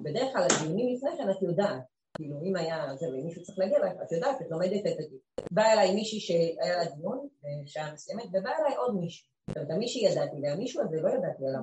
[0.04, 1.82] בדרך כלל הדיונים לפני כן את יודעת,
[2.14, 5.20] כאילו, אם היה זה ומישהו צריך להגיע אליי, את יודעת, את לומדת את הדיון.
[5.52, 7.28] באה אליי מישהי שהיה לה דיון,
[7.66, 9.28] שעה מסוימת, ובאה אליי עוד מישהו.
[9.50, 11.62] זאת אומרת, המישהי ידעתי, והמישהו הזה לא ידעתי עליו.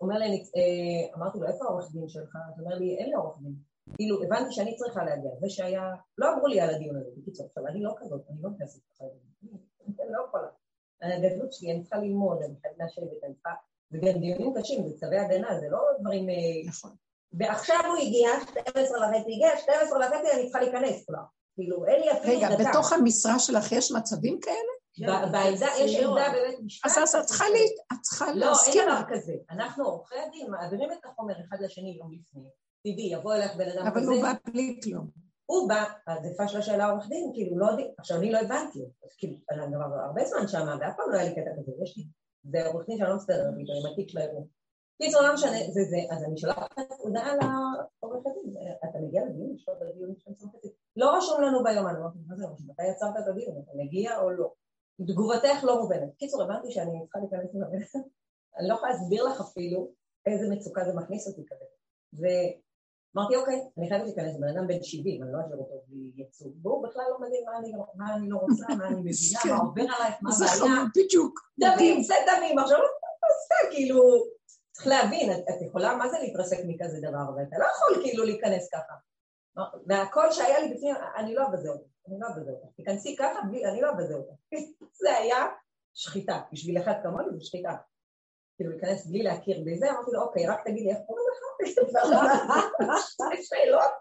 [0.00, 2.36] אומר לי, אה, אמרתי לו, איפה העורך דין שלך?
[2.56, 3.54] הוא אומר לי, אין לי עורך דין.
[3.94, 5.30] כאילו, הבנתי שאני צריכה להגיע.
[5.40, 8.50] זה שהיה, לא אמרו לי על הדיון הזה, בקיצור, עכשיו, אני לא כזאת, אני לא
[8.50, 9.04] נכנסת ככה.
[10.00, 10.48] אני לא יכולה.
[11.02, 13.50] הגדלות שלי, אני צריכה ללמוד, אני חייבת לשבת, אני צריכה...
[13.90, 16.28] זה גם דיונים קשים, זה צווי הגנה, זה לא דברים...
[16.28, 16.90] אה, נכון.
[17.32, 21.22] ועכשיו הוא הגיע, 12 וחצי הגיע, 12 וחצי אני צריכה להיכנס כבר.
[21.54, 22.54] כאילו, אין לי אפילו דקה.
[22.54, 24.72] רגע, בתוך המשרה שלך יש מצבים כאלה?
[24.98, 26.90] בעמדה, יש עמדה בבית משפט.
[26.90, 27.44] אז את צריכה
[28.34, 28.88] להסכים.
[28.88, 29.32] לא, אין דבר כזה.
[29.50, 32.48] אנחנו עורכי הדין מעבירים את החומר אחד לשני יום לפני.
[32.82, 34.06] טבעי, יבוא אליך בן אדם כזה.
[34.06, 35.10] אבל הוא בא בלי כלום.
[35.46, 38.78] הוא בא, העדפה של השאלה עורך דין, כאילו, לא יודעים, עכשיו אני לא הבנתי,
[39.18, 42.04] כאילו, אני כבר הרבה זמן שמה, ואף פעם לא היה לי קטע כזה, יש לי,
[42.44, 44.42] זה עורך דין שאני לא מסתדרת איתו, עם התיק של האירוע.
[45.02, 48.54] קיצור, לא משנה, זה זה, אז אני שולחת הודעה לעורך הדין,
[48.90, 50.68] אתה מגיע לדיון, יש את הדיון של חצי.
[50.96, 52.66] לא רשום לנו ביום, אני אומרת, מה זה רשום?
[52.70, 54.52] מתי יצרת את הדיון, אתה מגיע או לא?
[55.00, 56.14] תגובתך לא מובנת.
[56.18, 58.00] קיצור, הבנתי שאני צריכה להיכנס לבן
[58.58, 59.92] אני לא יכולה להסביר לך אפילו
[60.26, 61.64] איזה מצוקה זה מכניס אותי כזה.
[62.12, 66.52] ואמרתי, אוקיי, אני חייבת להיכנס, בן אדם בן 70, אני לא אעביר אותו בלי ייצוג.
[66.62, 67.44] והוא בכלל לא מבין
[67.94, 70.84] מה אני לא רוצה, מה אני מבינה, מה עובר עלייך, מה הבעיה.
[70.96, 71.40] בדיוק.
[71.60, 74.02] דמים, זה דמים, עכשיו לא עושה, כאילו...
[74.72, 78.68] צריך להבין, את, את יכולה, מה זה להתרסק מכזה דבר, ואתה לא יכול כאילו להיכנס
[78.72, 78.94] ככה.
[79.86, 82.66] והקול שהיה לי בפנים, אני לא אותה, אני לא אבזה אותה.
[82.76, 83.38] תיכנסי ככה,
[83.72, 84.32] אני לא אבזה אותה.
[85.02, 85.46] זה היה
[85.94, 87.76] שחיטה, בשביל אחד כמוני זה שחיטה.
[88.56, 91.36] כאילו להיכנס בלי להכיר בזה, אמרתי לו, אוקיי, רק תגיד לי איך קוראים לך?
[93.48, 93.92] שאלות.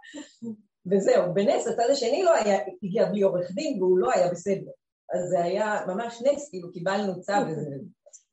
[0.91, 4.71] וזהו, בנס הצד השני לא היה, הגיע בלי עורך דין והוא לא היה בסדר.
[5.13, 7.69] אז זה היה ממש נס, כאילו קיבלנו צו וזה...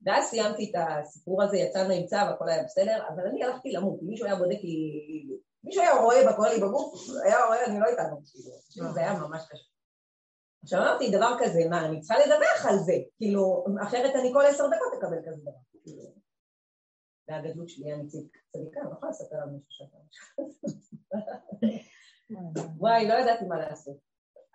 [0.07, 4.01] ואז סיימתי את הסיפור הזה, יצאנו עם צו, הכל היה בסדר, אבל אני הלכתי למות,
[4.03, 5.03] אם מישהו היה בודק לי,
[5.65, 6.95] מישהו היה רואה מה קורה לי בגוף,
[7.25, 8.21] היה רואה, אני לא איתנו,
[8.73, 9.69] כאילו, זה היה ממש קשה.
[10.63, 14.67] עכשיו אמרתי דבר כזה, מה, אני צריכה לדווח על זה, כאילו, אחרת אני כל עשר
[14.67, 16.03] דקות אקבל כזה דבר, כאילו.
[17.29, 19.97] והגדלות שלי, אני צדיקה, אני לא יכולה לספר על מישהו שאתה...
[22.79, 23.97] וואי, לא ידעתי מה לעשות.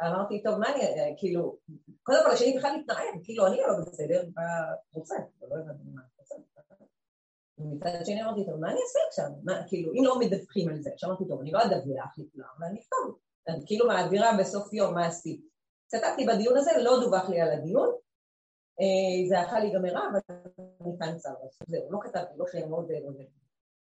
[0.01, 0.81] אמרתי, טוב, מה אני,
[1.17, 1.57] כאילו,
[2.03, 4.43] קודם כל השני בכלל מתנער, כאילו, אני לא בסדר, מה
[4.93, 6.35] רוצה, לא הבנתי מה רוצה.
[7.57, 9.39] ומצד שני אמרתי, טוב, מה אני אעשה עכשיו?
[9.43, 12.65] מה, כאילו, אם לא מדווחים על זה, עכשיו אמרתי, טוב, אני לא אדווח לכולם, אבל
[12.65, 13.17] אני אכתוב.
[13.47, 15.47] אני כאילו מעבירה בסוף יום מה עשיתי.
[15.89, 17.89] כתבתי בדיון הזה, לא דווח לי על הדיון,
[18.79, 20.35] אה, זה יכול להיגמר רע, אבל
[20.81, 21.33] אני כאן צר,
[21.67, 23.11] זהו, לא כתבתי, לא שם, לא זה, לא.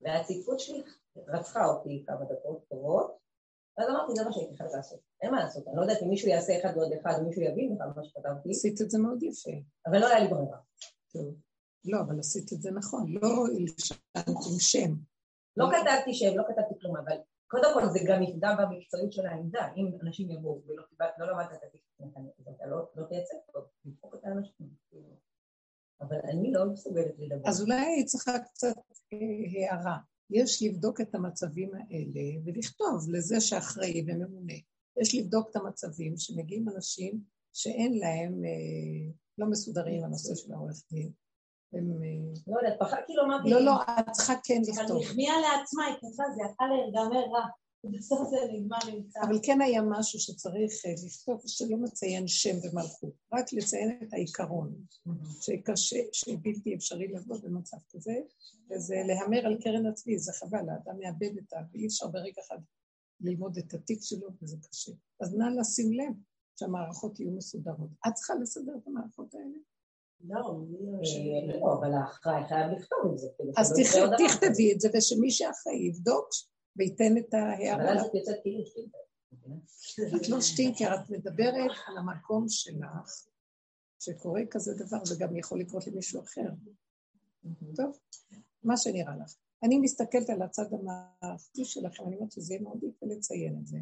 [0.00, 0.82] והציפות שלי
[1.16, 3.16] רצחה אותי כמה דקות טובות,
[3.78, 5.00] ואז אמרתי, זה מה שהייתי חייבת לעשות.
[5.22, 7.88] אין מה לעשות, אני לא יודעת אם מישהו יעשה אחד ועוד אחד, מישהו יבין בכלל
[7.96, 8.50] מה שכתבתי.
[8.50, 9.50] עשית את זה מאוד יפה.
[9.86, 10.58] אבל לא היה לי ברירה.
[11.12, 11.34] טוב.
[11.84, 14.94] לא, אבל עשית את זה נכון, לא הלשנת עם שם.
[15.56, 19.68] לא כתבתי שם, לא כתבתי כלום, אבל קודם כל זה גם יפגע במקצועיות של העמדה.
[19.76, 20.82] אם אנשים יבואו ולא
[21.18, 21.80] לא למדת את התיק,
[22.56, 24.68] אתה לא, לא תייצג טוב, תדפוק את האנשים.
[26.00, 27.50] אבל אני לא מסוגלת לדבר.
[27.50, 28.76] אז אולי צריכה קצת
[29.12, 29.98] אה, הערה.
[30.30, 34.54] יש לבדוק את המצבים האלה ולכתוב לזה שאחראי וממונה.
[35.00, 37.20] יש לבדוק את המצבים שמגיעים אנשים
[37.52, 41.12] שאין להם, אה, לא מסודרים הנושא של העורך דין.
[41.72, 42.02] הם...
[42.02, 43.50] אה, לא יודעת, פחד, כאילו אמרתי...
[43.50, 44.96] לא, לא, את צריכה כן לכתוב.
[44.96, 47.46] אבל החמיאה לעצמה, היא כתבה, זה יכל להיגמר רע.
[47.90, 49.20] בסוף זה נגמר נמצא.
[49.22, 54.74] אבל כן היה משהו שצריך אה, לכתוב, שלא מציין שם ומלכות, רק לציין את העיקרון,
[55.40, 58.14] שקשה, שבלתי אפשרי לבוא במצב כזה,
[58.70, 61.56] וזה להמר על קרן הצבי, זה חבל, האדם מאבד את ה...
[61.72, 62.58] ואי אפשר ברגע אחד
[63.20, 64.92] ללמוד את התיק שלו, וזה קשה.
[65.20, 66.14] אז נא לשים לב
[66.58, 67.90] שהמערכות יהיו מסודרות.
[68.08, 69.58] את צריכה לסדר את המערכות האלה?
[70.20, 70.60] לא,
[71.60, 73.28] לא אבל האחראי חייב לכתוב את זה.
[73.56, 73.74] אז
[74.18, 76.28] תכתבי את זה, ושמי שאחראי יבדוק
[76.76, 77.74] וייתן את ההערה.
[77.74, 78.98] אבל אז את יוצאת כאילו שטינקר.
[80.16, 83.26] את לא שטינקר, את מדברת על המקום שלך,
[84.00, 86.48] שקורה כזה דבר, זה גם יכול לקרות למישהו אחר.
[87.76, 87.98] טוב,
[88.62, 89.34] מה שנראה לך.
[89.62, 93.78] אני מסתכלת על הצד המערכתי שלכם, אני אומרת שזה יהיה מאוד יפה לציין את זה.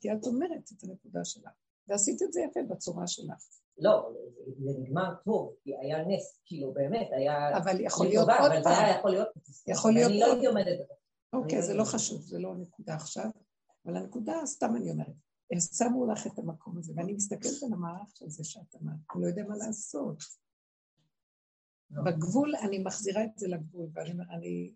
[0.00, 1.50] כי את אומרת את הנקודה שלך,
[1.88, 3.48] ועשית את זה יפה בצורה שלך.
[3.78, 4.12] לא,
[4.58, 7.56] זה נגמר טוב, כי היה נס, כאילו באמת, היה...
[7.56, 8.52] אבל יכול להיות עוד פעם.
[8.52, 9.28] אבל זה היה יכול להיות...
[9.66, 10.10] יכול להיות.
[10.10, 10.94] אני לא הייתי עומדת בזה.
[11.32, 13.30] אוקיי, זה לא חשוב, זה לא הנקודה עכשיו,
[13.86, 15.14] אבל הנקודה, סתם אני אומרת,
[15.50, 19.22] הם שמו לך את המקום הזה, ואני מסתכלת על המערך של זה שאת אמרת, הוא
[19.22, 20.22] לא יודע מה לעשות.
[21.90, 22.02] לא.
[22.02, 24.72] בגבול, אני מחזירה את זה לגבול, ואני אני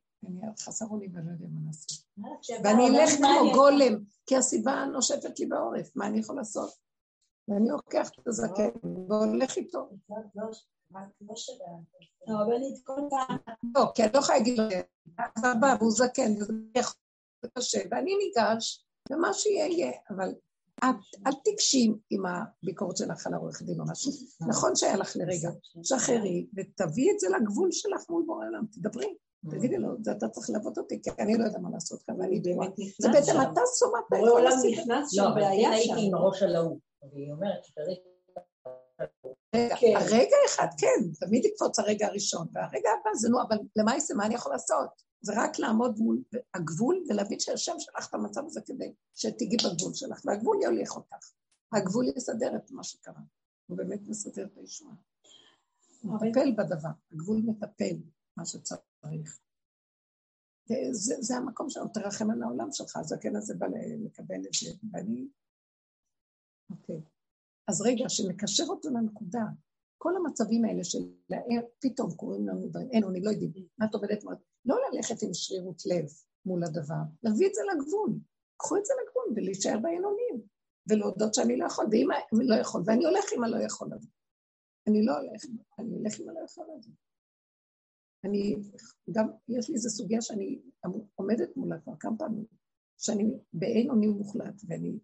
[0.59, 2.09] חסר אונים ואני לא יודע מה לעשות.
[2.65, 6.88] ואני אלך כמו גולם, כי הסיבה נושפת לי בעורף, מה אני יכול לעשות?
[7.49, 8.69] ואני לוקח את הזקן
[9.09, 9.89] והולך איתו.
[13.75, 14.65] לא, כי אני לא יכולה להגיד לו,
[15.19, 16.53] אבא, והוא זקן, וזה
[17.59, 20.35] קשה, ואני ניגש, ומה שיהיה יהיה, אבל
[21.27, 24.13] אל תיגשי עם הביקורת שלך על העורך דין או משהו.
[24.49, 25.51] נכון שהיה לך לרגע,
[25.83, 29.15] שחררי ותביאי את זה לגבול שלך מול בורא עולם, תדברי.
[29.51, 32.41] תגידי לו, זה אתה צריך לעבוד אותי, כי אני לא יודע מה לעשות כאן, ואני
[32.41, 34.95] באמת זה בעצם אתה סוממת את כל הסיבה.
[35.17, 38.01] לא, אבל כן הייתי עם הראש על ההוא, והיא אומרת שכרגע...
[39.53, 39.97] כן.
[39.97, 44.27] הרגע אחד, כן, תמיד יקפוץ הרגע הראשון, והרגע הבא זה נו, אבל למה יעשה, מה
[44.27, 45.03] אני יכול לעשות?
[45.21, 46.23] זה רק לעמוד מול
[46.55, 51.33] הגבול ולהבין שהשם שלח את המצב הזה כדי שתיגעי בגבול שלך, והגבול יוליך אותך.
[51.73, 53.21] הגבול יסדר את מה שקרה.
[53.67, 54.95] הוא באמת מסדר את הישועה.
[56.03, 57.97] הוא מטפל בדבר, הגבול מטפל
[58.37, 59.39] מה שצריך.
[60.93, 63.67] זה, זה המקום שלנו, תרחם על העולם שלך, הזקן הזה בא
[64.05, 65.29] לקבל את זה, ואני...
[66.71, 67.01] אוקיי.
[67.69, 69.45] אז רגע, שנקשר אותו לנקודה,
[69.99, 70.99] כל המצבים האלה של
[71.81, 74.25] פתאום קוראים לנו דברים, אין, אני לא יודעים, מה את עובדת
[74.65, 76.07] לא ללכת עם שרירות לב
[76.47, 78.19] מול הדבר, להביא את זה לגבול,
[78.57, 80.43] קחו את זה לגבול ולהישאר בעינונים,
[80.89, 84.09] ולהודות שאני לא יכול, ואם אני לא יכול, ואני הולך עם הלא יכול הזה.
[84.89, 85.45] אני לא הולך,
[85.79, 86.91] אני הולך עם הלא יכול הזה.
[88.25, 88.57] אני,
[89.11, 90.61] גם, יש לי איזו סוגיה שאני
[91.15, 92.45] עומדת מולה כבר כמה פעמים,
[92.99, 94.99] שאני באין אונים מוחלט, ואני,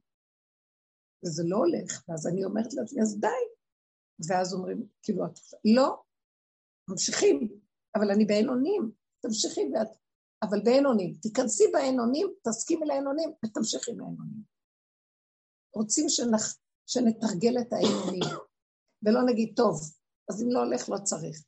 [1.24, 3.28] וזה לא הולך, ואז אני אומרת לעצמי, אז די.
[4.28, 6.02] ואז אומרים, כאילו, את, לא,
[6.90, 7.48] ממשיכים,
[7.96, 9.88] אבל אני באין אונים, תמשיכי ואת...
[10.42, 14.42] אבל באין אונים, תיכנסי באין אונים, תסכימי לאין אונים ותמשיכי באין אונים.
[15.74, 16.58] רוצים שנח...
[16.86, 18.36] שנתרגל את האין אונים,
[19.02, 19.80] ולא נגיד, טוב,
[20.30, 21.44] אז אם לא הולך, לא צריך.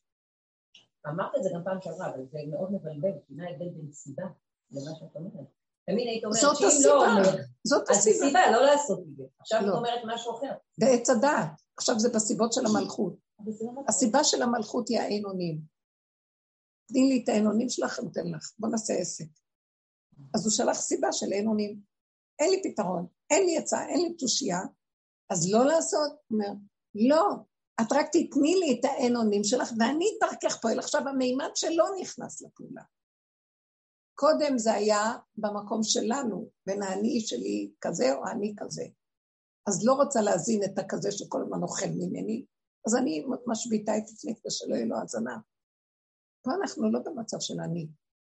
[1.09, 4.25] אמרת את זה גם פעם שעברה, אבל זה מאוד מבלבל, כי מה ההבדל בין סיבה
[4.71, 5.47] למה שאת אומרת?
[5.91, 7.29] תמיד היית אומרת שאם לא הולך,
[7.65, 8.17] זאת הסיבה.
[8.17, 9.25] אז סיבה לא לעשות את זה.
[9.41, 9.75] עכשיו את לא.
[9.75, 10.53] אומרת משהו אחר.
[10.81, 11.61] זה עץ הדעת.
[11.77, 13.17] עכשיו זה בסיבות של המלכות.
[13.47, 15.61] לא הסיבה של המלכות היא האין אונים.
[16.89, 18.53] תני לי את האין אונים שלך, אני אתן לך.
[18.59, 19.25] בוא נעשה עסק.
[20.35, 21.81] אז הוא שלח סיבה של אין אונים.
[22.39, 24.61] אין לי פתרון, אין לי עצה, אין לי תושייה,
[25.31, 26.11] אז לא לעשות?
[26.27, 26.53] הוא אומר,
[26.95, 27.25] לא,
[27.81, 30.79] את רק תתני לי את האין אונים שלך, ואני דרכך פועל.
[30.79, 32.83] עכשיו, המימד שלא נכנס לפעולה.
[34.19, 35.03] קודם זה היה
[35.37, 38.85] במקום שלנו, בין האני שלי כזה או אני כזה.
[39.69, 42.45] אז לא רוצה להזין את הכזה שכל הזמן אוכל ממני,
[42.87, 45.37] אז אני משביתה את עצמי כדי שלא יהיה לו האזנה.
[46.43, 47.89] פה אנחנו לא במצב של אני,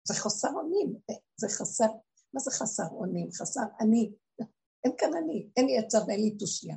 [0.08, 1.00] זה חסר אונים,
[1.38, 1.92] זה חסר,
[2.34, 3.32] מה זה חסר אונים?
[3.32, 4.14] חסר אני.
[4.84, 6.76] אין כאן אני, אין לי עצה ואין לי תושייה.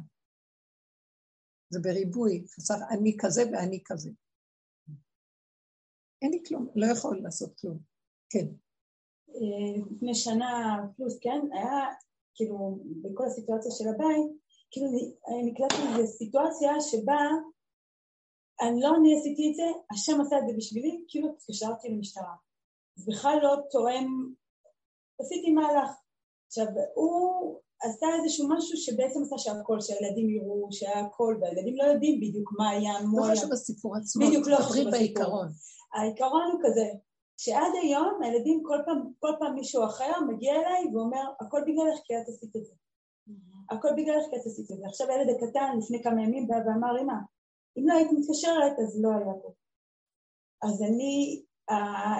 [1.71, 4.11] זה בריבוי, חסר אני כזה ואני כזה.
[6.23, 7.79] אין לי כלום, לא יכול לעשות כלום.
[8.31, 8.68] כן.
[9.93, 11.87] לפני שנה פלוס, כן, היה
[12.35, 14.31] כאילו בכל הסיטואציה של הבית,
[14.71, 14.87] כאילו
[15.29, 17.21] אני נקלטתי לאיזו סיטואציה שבה
[18.61, 22.35] אני לא אני עשיתי את זה, השם עשה את זה בשבילי, כאילו התקשרתי למשטרה.
[22.97, 24.07] זה בכלל לא תואם,
[25.21, 25.91] עשיתי מהלך.
[26.47, 32.53] עכשיו, הוא עשה איזשהו משהו שבעצם עשה שהכל, שהילדים יראו, שהכל, והילדים לא יודעים בדיוק
[32.59, 35.45] מה היה, לא חשוב בסיפור עצמו, בדיוק לא חשוב בסיפור.
[35.95, 36.85] העיקרון הוא כזה,
[37.39, 42.17] שעד היום הילדים כל פעם, כל פעם מישהו אחר מגיע אליי ואומר, הכל בגללך כי
[42.17, 42.75] את עשית את זה.
[43.71, 44.87] הכל בגללך כי את עשית את זה.
[44.87, 47.13] עכשיו הילד הקטן לפני כמה ימים בא ואמר, אמא,
[47.79, 49.53] אם לא היית מתקשרת אז לא היה פה.
[50.63, 51.43] אז אני,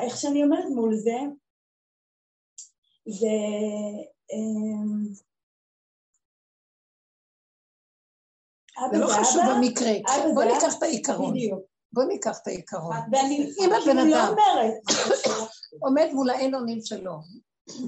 [0.03, 1.19] איך שאני עומדת מול זה,
[3.09, 3.37] זה...
[4.33, 5.13] אמ,
[8.93, 9.93] זה לא חשוב במקרה,
[10.35, 11.35] בוא ניקח את העיקרון.
[11.93, 12.97] בוא ניקח את העיקרון.
[13.59, 14.35] אם הבן לא אדם
[15.79, 17.21] עומד מול האין אונים שלו,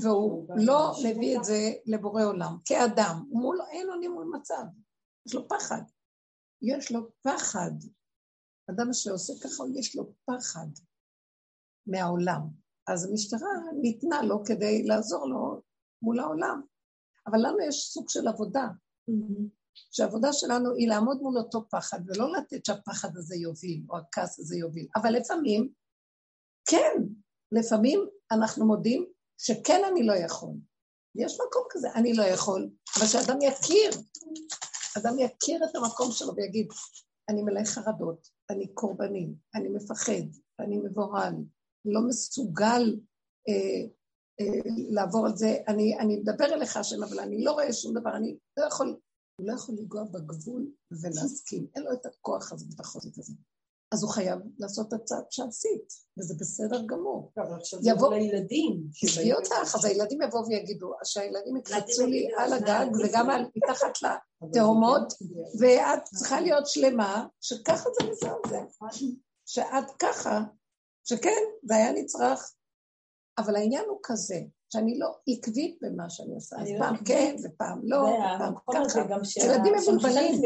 [0.03, 4.63] והוא לא מביא את זה לבורא עולם, כאדם, מול אין אונים מול מצב,
[5.27, 5.83] יש לו פחד.
[6.63, 7.71] יש לו פחד.
[8.71, 10.67] אדם שעושה ככה, יש לו פחד
[11.87, 12.41] מהעולם.
[12.87, 13.49] אז המשטרה
[13.83, 15.63] ניתנה לו כדי לעזור לו
[16.03, 16.63] מול העולם.
[17.27, 18.69] אבל לנו יש סוג של עבודה.
[19.75, 24.57] שהעבודה שלנו היא לעמוד מול אותו פחד, ולא לתת שהפחד הזה יוביל, או הכעס הזה
[24.57, 24.87] יוביל.
[24.97, 25.69] אבל לפעמים,
[26.71, 26.93] כן,
[27.53, 29.07] לפעמים אנחנו מודים
[29.39, 30.55] שכן אני לא יכול.
[31.14, 33.91] יש מקום כזה, אני לא יכול, אבל שאדם יכיר,
[34.99, 36.68] אדם יכיר את המקום שלו ויגיד,
[37.29, 40.23] אני מלא חרדות, אני קורבני, אני מפחד,
[40.61, 41.35] אני מבוהל,
[41.85, 43.01] לא מסוגל
[43.49, 43.87] אה,
[44.41, 44.61] אה,
[44.91, 48.37] לעבור על זה, אני, אני מדבר אליך השם, אבל אני לא רואה שום דבר, אני
[48.57, 48.97] לא יכול
[49.41, 53.32] הוא לא יכול לנגוע בגבול ולהסכים, אין לו את הכוח הזה ואת החוזק הזה.
[53.93, 57.32] אז הוא חייב לעשות את הצעד שעשית, וזה בסדר גמור.
[57.36, 58.82] אבל עכשיו זה יבוא לילדים.
[59.03, 63.93] תשבי אותך, אז הילדים יבואו ויגידו, שהילדים יקפצו לי על הגג וגם מתחת
[64.43, 65.12] לתהומות,
[65.61, 68.64] ואת צריכה להיות שלמה, שככה זה מזעזע.
[69.47, 70.41] שאת ככה,
[71.05, 72.55] שכן, זה היה נצרך.
[73.38, 74.41] אבל העניין הוא כזה,
[74.73, 76.57] שאני לא עקבית במה שאני עושה.
[76.61, 79.01] אז לא פעם כן ופעם לא, ופעם ככה.
[79.37, 80.43] ילדים מבולבלים.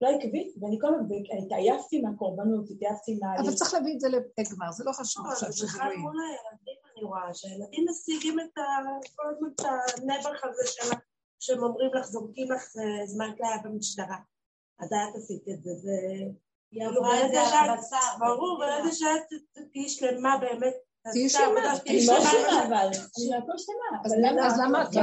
[0.00, 3.40] לא עקבית, ואני כל הזמן, התעייפתי מהקורבנות, התעייפתי מה...
[3.40, 5.98] אבל צריך להביא את זה לגמר, זה לא חשוב עכשיו שזה לא יהיה.
[5.98, 8.58] מול הילדים אני רואה, שהילדים משיגים את
[9.16, 10.62] כל הזמן את הנבח הזה
[11.40, 12.64] שהם אומרים לך, זורקים לך
[13.04, 14.16] זמן תליה במשטרה.
[14.80, 15.92] אז את עשית את זה, זה...
[16.70, 17.96] היא עברה את זה על הבשר.
[18.18, 19.40] ברור, ברגע שאת
[19.72, 20.74] תהיי שלמה באמת
[21.12, 22.86] תהיי שלמה, תהיי שלמה אבל.
[22.86, 23.28] אני
[23.58, 24.46] שלמה.
[24.46, 25.00] אז למה את לא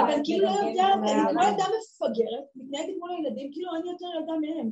[0.00, 4.32] אבל כאילו לא יודעת, אני כמו ילדה מפגרת, מתנהגת מול הילדים, כאילו אני יותר ילדה
[4.32, 4.70] מהם.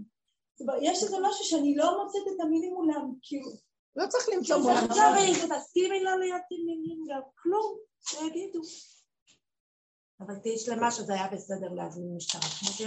[0.82, 3.50] יש איזה משהו שאני לא מוצאת את המילים מולם, כאילו...
[3.96, 4.86] לא צריך למצוא מולם.
[4.88, 7.76] לא צריך, תסכימי לא להיות עם מילים גם, כלום,
[8.08, 8.60] שיגידו.
[10.20, 12.40] אבל תהיי שלמה שזה היה בסדר להזמין משטרה.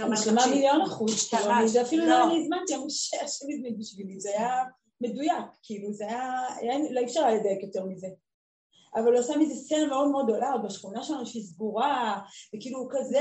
[0.06, 4.30] אני שלמה מיליון אחוז, כאילו, זה אפילו לא היה לי זמן שהמשה הזמין בשבילי, זה
[4.30, 4.64] היה...
[5.00, 8.06] מדויק, כאילו זה היה, היה לא אפשר היה לדייק יותר מזה.
[8.94, 12.20] אבל הוא עשה מזה סצנה מאוד מאוד גדולה, עוד בשכונה שלנו שהיא סגורה,
[12.56, 13.20] וכאילו כזה,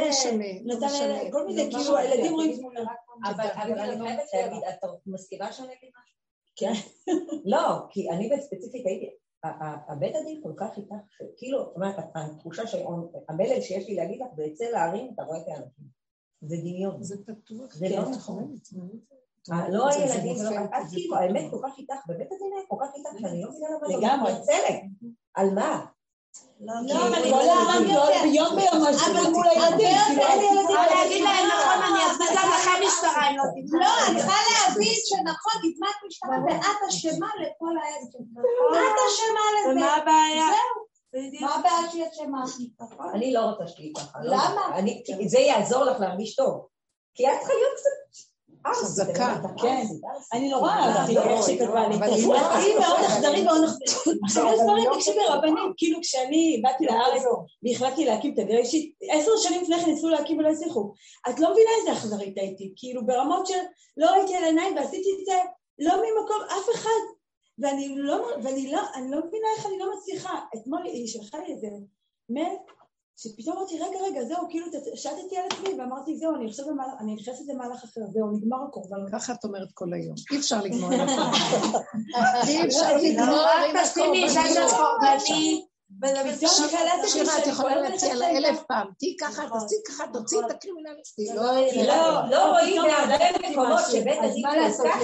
[0.66, 2.82] לא נתן לא כל מיני, כאילו הילדים רואים תמונה.
[3.26, 3.76] אבל אני
[4.30, 6.16] חייבת להגיד, את מסכימה שאני אגיד משהו?
[6.56, 6.74] כן.
[7.54, 9.10] לא, כי אני בספציפית הייתי,
[9.88, 10.96] הבית הדין כל כך איתך,
[11.38, 15.48] כאילו, זאת אומרת, התחושה שהמלל שיש לי להגיד לך, זה אצל להרים, אתה רואה את
[15.48, 15.86] האנשים.
[16.42, 17.04] זה דמיון.
[17.04, 17.74] זה פתוח.
[17.74, 18.56] זה לא נכון.
[19.52, 22.90] אה, לא הילדים, לא, את כאילו, האמת כל כך איתך, בבית הדין היה כל כך
[22.96, 24.80] איתך, שאני לא מבינה למה אני מתנצלת.
[25.34, 25.86] על מה?
[26.60, 28.22] לא, לא אבל כל העם יותר.
[28.24, 30.68] ביום ביום אבל מול הילדים, ילדים.
[30.68, 33.78] אני אגיד להם, נכון, אני גם לכם משטרה אם לא תתמכו.
[33.78, 37.98] לא, אני צריכה להבין שנכון, הזמנת משטרה, ואת אשמה לכל האלה.
[38.72, 39.72] את אשמה לזה.
[39.72, 40.48] ומה הבעיה?
[41.42, 42.44] מה הבעיה שהיא אשמה?
[43.14, 44.20] אני לא רוצה שתהיי ככה.
[44.24, 44.78] לא למה?
[45.26, 46.68] זה יעזור לך להרגיש טוב.
[47.16, 48.25] כי את צריכה להיות קצת...
[48.74, 49.36] חזקה.
[49.62, 49.86] כן,
[50.34, 51.96] אני נורא אהבתי איך שהיא כתבה לי.
[52.06, 52.40] היא מאוד
[53.06, 54.20] אכזרית, מאוד אכזרית.
[54.24, 57.24] עכשיו יש דברים, תקשיבי, רבנים, כאילו כשאני באתי לארץ
[57.64, 60.94] והחלטתי להקים את הגרשית, עשר שנים לפני כן ניסו להקים ולא הצליחו.
[61.30, 63.60] את לא מבינה איזה אכזרית הייתי, כאילו ברמות של
[63.98, 65.38] לא ראיתי על עיניים ועשיתי את זה
[65.80, 67.16] לא ממקום, אף אחד.
[67.60, 70.40] ואני לא, ואני לא, אני לא מבינה איך אני לא מצליחה.
[70.56, 71.68] אתמול היא שלחה לי איזה
[72.30, 72.56] מייל
[73.18, 77.16] שפתאום אמרתי, רגע, רגע, זהו, כאילו, שטתי על עצמי, ואמרתי, זהו, אני עכשיו במהלך, אני
[77.16, 78.98] נכנסת למהלך אחר, זהו, נגמר הקורבן.
[79.12, 80.16] ככה את אומרת כל היום.
[80.32, 81.38] אי אפשר לגמור עם הקורבן.
[82.48, 83.46] אי אפשר לגמור
[85.30, 85.66] עם
[87.08, 89.42] שירה, את יכולה להציע לה אלף פעם, תהיי ככה.
[89.50, 91.26] תעשי ככה, תוציאי את הקרימינליסטי.
[91.36, 91.44] לא,
[91.86, 94.46] לא, לא רואים בהרבה מקומות שבית הדין
[94.78, 95.02] כל כך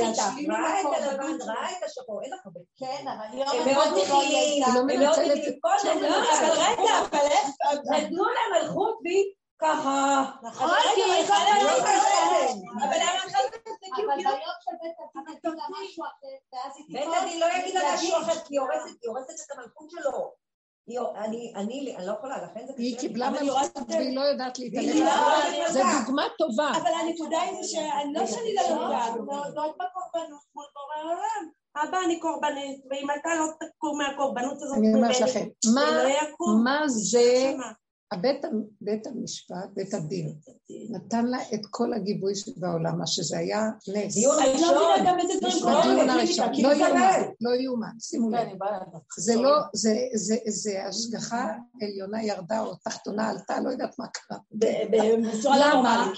[0.49, 2.59] ראה את הלבן, ראה את השחור, אין לך הרבה.
[2.79, 7.47] כן, אבל הם מאוד מכילים, הם מאוד מכילים, כל הזמן, אבל רגע, אבל איך,
[7.91, 10.25] נתנו להם מלכות בי ככה.
[10.43, 11.81] נכון, כי היא יכולה להיות
[12.83, 13.23] אבל למה
[13.95, 14.07] כאילו...
[14.07, 17.11] אבל ביום של בית הדין יגיד לה משהו אחר, ואז היא תקרא...
[17.11, 20.41] בית הדין לא יגיד לה משהו אחר, כי היא הורסת את המלכות שלו.
[20.89, 22.83] אני, אני, אני לא יכולה, לכן זה קשה.
[22.83, 25.07] היא קיבלה מלכות והיא לא יודעת להתעלם.
[25.69, 26.71] זה דוגמה טובה.
[26.71, 31.51] אבל הנקודה היא שאני לא שאני לא יודעת, זאת בקורבנות מול בורא העולם.
[31.77, 35.47] אבא, אני קורבנית, ואם אתה לא תקום מהקורבנות הזאת, אני אומרת לכם,
[36.63, 37.53] מה זה
[38.11, 38.41] הבית,
[38.81, 40.35] בית המשפט, בית הדין,
[40.89, 44.13] נתן לה את כל הגיבוי שבעולם, מה שזה היה נס.
[44.13, 46.49] דיון הראשון.
[46.63, 48.37] לא יאומן, לא יאומן, שימו לב.
[49.17, 49.57] זה לא,
[50.47, 54.37] זה השגחה עליונה ירדה או תחתונה עלתה, לא יודעת מה קרה.
[55.59, 56.11] למה?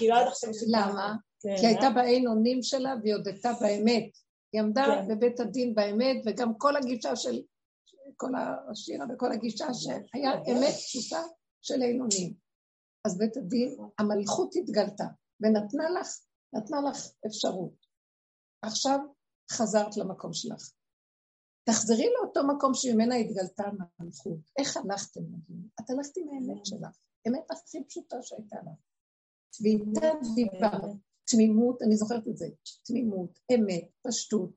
[0.67, 1.15] למה?
[1.59, 4.03] כי הייתה בעין אונים שלה והיא הודתה באמת.
[4.53, 7.41] היא עמדה בבית הדין באמת, וגם כל הגישה של,
[8.17, 8.31] כל
[8.71, 11.21] השירה וכל הגישה שהיה אמת פשוטה.
[11.63, 12.33] של אילונים.
[13.07, 15.05] אז בית הדין, המלכות התגלתה,
[15.39, 16.07] ונתנה לך,
[16.53, 16.97] נתנה לך
[17.27, 17.85] אפשרות.
[18.61, 18.99] עכשיו
[19.51, 20.71] חזרת למקום שלך.
[21.69, 23.63] תחזרי לאותו מקום שממנה התגלתה
[23.99, 24.39] המלכות.
[24.59, 25.67] איך הלכתם לדיון?
[25.81, 26.97] את הלכת עם האמת שלך,
[27.27, 28.79] אמת הכי פשוטה שהייתה לך.
[29.49, 30.81] צביתה דיברת,
[31.25, 32.45] תמימות, אני זוכרת את זה,
[32.83, 34.49] תמימות, אמת, פשטות,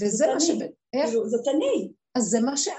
[0.00, 0.50] וזה מה ש...
[0.92, 1.10] איך?
[1.10, 1.92] זאת אני.
[2.14, 2.74] אז זה מה שאת.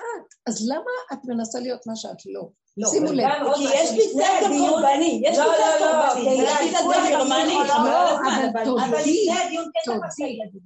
[0.47, 2.49] אז למה את מנסה להיות מה שאת לא?
[2.77, 3.25] לא, שימו לב,
[3.55, 7.57] כי יש לי צד קורבני, יש לי לא, צד לא, קורבני, יש לי צד גרמני,
[8.51, 10.61] אבל תודי, הדיון כן תפס את הילדים,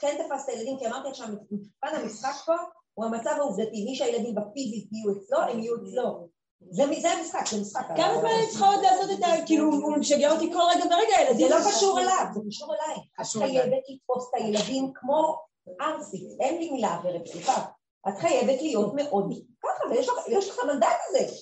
[0.00, 2.52] כן תפס את הילדים, כי אמרתי עכשיו, מבחן המשחק פה
[2.94, 6.28] הוא המצב העובדתי, מי שהילדים בפיזית יהיו אצלו, הם יהיו אצלו.
[6.70, 7.86] זה המשחק, זה משחק.
[7.96, 9.46] כמה זמן אני צריכה עוד לעשות את ה...
[9.46, 11.48] כאילו, הוא משגע אותי כל רגע ורגע, הילדים...
[11.48, 12.96] זה לא קשור אליו, זה קשור אליי.
[13.20, 15.36] את חייבת לתפוס את הילדים כמו
[15.80, 17.64] ארסי, אין לי מילה אחרת, סליחה.
[18.08, 19.32] את חייבת להיות מאוד
[19.62, 19.90] ככה,
[20.28, 21.34] ויש לך מנדט לזה.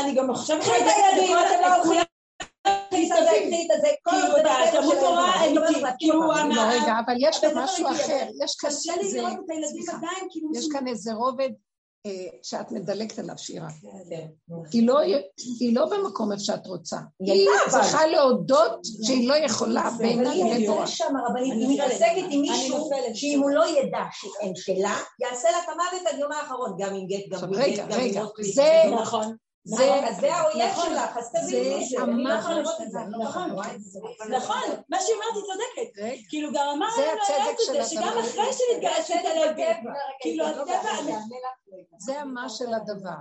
[0.00, 2.02] אני גם חושבת אתם לא הולכים...
[6.70, 8.26] רגע, אבל יש כאן משהו אחר,
[10.54, 11.50] יש כאן איזה רובד
[12.42, 13.68] שאת מדלגת עליו, שירה.
[14.72, 15.00] היא לא,
[15.60, 16.96] היא לא במקום איפה שאת רוצה.
[17.20, 20.84] היא צריכה להודות שהיא לא יכולה בינה לבין תורה.
[21.36, 26.18] היא מתעסקת עם מישהו שאם הוא לא ידע שאין שלה, יעשה לה את המוות עד
[26.18, 28.22] יום האחרון, גם עם גט, גם עם גט, רגע, רגע,
[28.54, 28.82] זה...
[29.02, 29.36] נכון.
[29.68, 32.98] זה, זה האויב שלך, אז תביני זה, אני לא יכולה לראות את זה.
[32.98, 33.50] נכון,
[34.30, 36.18] נכון, מה שאמרתי צודקת.
[36.28, 38.18] כאילו גם אמר זה לנו הצדק היועץ של הזה, שגם.
[38.18, 39.56] אחרי שנתגרש מתעלמת.
[40.20, 41.18] כאילו הטבע,
[41.98, 43.18] זה המה של הדבר.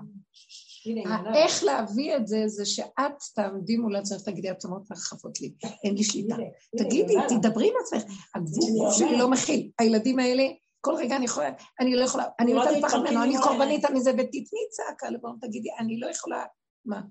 [1.36, 6.04] איך להביא את זה, זה שאת תעמדי מול עצמך, תגידי, עצמות מרחפות לי, אין לי
[6.04, 6.36] שליטה.
[6.78, 8.04] תגידי, תדברי עם עצמך.
[8.36, 9.70] הגוף שלי לא מכיל.
[9.80, 10.44] הילדים האלה,
[10.82, 11.50] כל רגע אני יכולה,
[11.80, 15.70] אני לא יכולה, אני זה מפחד ממנו, אני קורבנית, אני זה, ותתני צעקה לבואו, תגידי,
[15.80, 16.46] אני לא יכולה,
[16.86, 17.02] מה?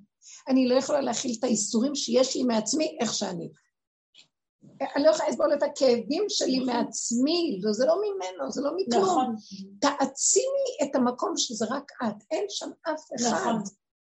[0.49, 3.49] אני לא יכולה להכיל את האיסורים שיש לי מעצמי, איך שאני.
[4.97, 9.03] אני לא יכולה לסבול את הכאבים שלי מעצמי, וזה לא ממנו, זה לא מכלום.
[9.03, 9.35] נכון,
[9.81, 13.33] תעצימי את המקום שזה רק את, אין שם אף אחד.
[13.33, 13.63] נכון.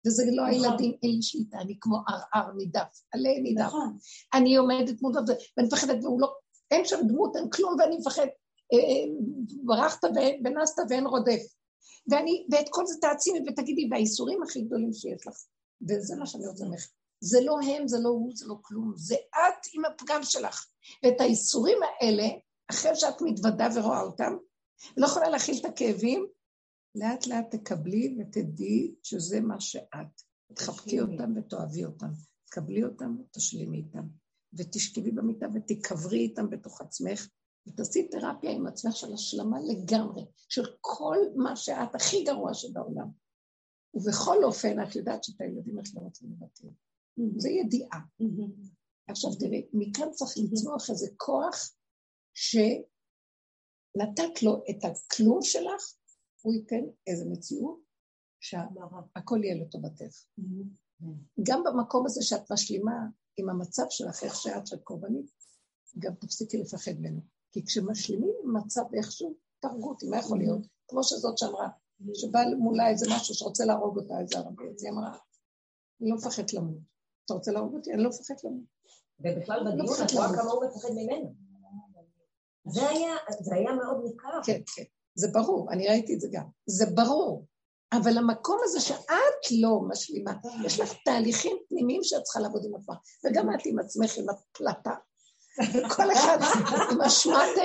[0.06, 0.54] וזה לא נכון.
[0.54, 3.62] הילדים, אין לי שליטה, אני כמו ערער נידף, עלה נידף.
[3.62, 3.98] נכון.
[4.34, 6.34] אני עומדת מול זה, ואני מפחדת, והוא לא,
[6.70, 8.28] אין שם דמות, אין כלום, ואני מפחד, אה,
[9.64, 11.42] ברחת ו- ונסת ואין רודף.
[12.10, 15.34] ואני, ואת כל זה תעצימי ותגידי, והאיסורים הכי גדולים שיש לך,
[15.88, 16.88] וזה מה שאני רוצה ממך.
[17.20, 20.66] זה לא הם, זה לא הוא, זה לא כלום, זה את עם הפגם שלך.
[21.04, 22.28] ואת האיסורים האלה,
[22.70, 24.36] אחרי שאת מתוודה ורואה אותם,
[24.96, 26.26] ולא יכולה להכיל את הכאבים,
[26.94, 30.22] לאט לאט תקבלי ותדעי שזה מה שאת.
[30.54, 32.10] תחבקי אותם ותאהבי אותם.
[32.46, 34.06] תקבלי אותם ותשלימי איתם.
[34.52, 37.28] ותשכבי במיטה ותיקברי איתם בתוך עצמך,
[37.68, 43.08] ותעשי תרפיה עם עצמך של השלמה לגמרי, של כל מה שאת הכי גרוע שבעולם.
[43.94, 46.68] ובכל אופן, את יודעת שאת הילדים את לא רוצה לבטל.
[47.36, 48.00] זה ידיעה.
[49.08, 51.74] עכשיו תראי, מכאן צריך לצמוח איזה כוח
[52.34, 52.72] שנתת
[54.42, 55.94] לו את הכלום שלך,
[56.42, 57.80] הוא ייתן איזה מציאות
[58.40, 60.24] שהכל יהיה לטובתך.
[61.42, 62.92] גם במקום הזה שאת משלימה
[63.36, 65.30] עם המצב שלך, איך שאת שאת קורבנית,
[65.98, 67.37] גם תפסיקי לפחד ממנו.
[67.52, 70.66] כי כשמשלימים עם מצב איכשהו, תהרגו אותי, מה יכול להיות?
[70.88, 71.68] כמו שזאת שאמרה,
[72.14, 75.18] שבא מולה איזה משהו שרוצה להרוג אותה, איזה ערבי, אז היא אמרה,
[76.00, 76.78] אני לא מפחדת למות.
[77.24, 77.92] אתה רוצה להרוג אותי?
[77.92, 78.64] אני לא מפחדת למות.
[79.20, 81.34] ובכלל לא בדיון את רואה כמה הוא מפחד ממנו.
[82.66, 84.40] זה היה, זה היה מאוד ניכר.
[84.44, 84.82] כן, כן,
[85.14, 86.44] זה ברור, אני ראיתי את זה גם.
[86.66, 87.46] זה ברור.
[87.92, 90.32] אבל המקום הזה שאת לא משלימה,
[90.64, 94.94] יש לך תהליכים פנימיים שאת צריכה לעבוד עם עצמך, וגם את עם עצמך, עם הפלטה.
[95.62, 96.38] וכל אחד
[96.92, 97.62] עם השמטה,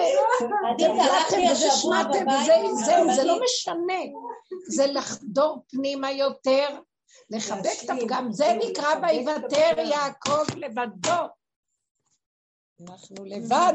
[0.76, 4.02] ופלטה ושמטה, וזהו, זהו, זה לא משנה.
[4.68, 6.68] זה לחדור פנימה יותר,
[7.30, 11.43] לחבק את הפגם, זה נקרא ויוותר יעקב לבדו.
[12.90, 13.74] אנחנו לבד,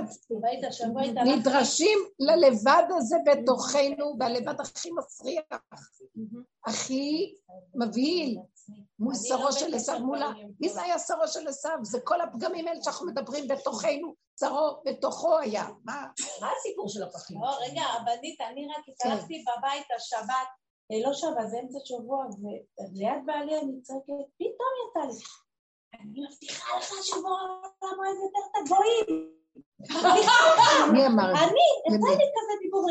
[1.24, 5.42] נדרשים ללבד הזה בתוכנו, והלבד הכי מפריע,
[6.66, 7.34] הכי
[7.74, 8.38] מבהיל,
[8.98, 10.32] מול שרו של עשיו, מול ה...
[10.60, 11.78] מי זה היה שרו של עשיו?
[11.82, 15.64] זה כל הפגמים האלה שאנחנו מדברים בתוכנו, שרו בתוכו היה.
[15.84, 16.06] מה?
[16.40, 17.42] מה הסיפור של הפחים?
[17.42, 20.48] לא, רגע, הבנית, אני רק התערבתי בבית השבת,
[20.92, 25.24] אה, לא שבת, זה אמצע שבוע, וליד בעלי אני צועקת, פתאום יצא לי.
[25.94, 29.38] אני מבטיחה לך שבורא העולם אוהב יותר את הגויים.
[30.92, 31.44] מי אמר את זה?
[31.44, 32.08] אני, יצא?
[32.08, 32.86] לי כזה דיבור,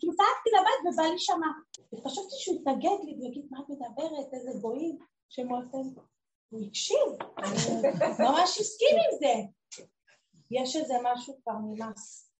[0.00, 1.46] כאילו צעקתי לבית ובא לי שמע.
[1.92, 4.98] וחשבתי שהוא יתנגד לי ויגיד, מה את מדברת, איזה גויים,
[5.50, 5.94] אוהבים.
[6.50, 7.82] הוא הקשיב, הוא
[8.18, 9.34] ממש הסכים עם זה.
[10.50, 12.32] יש איזה משהו כבר נמאס.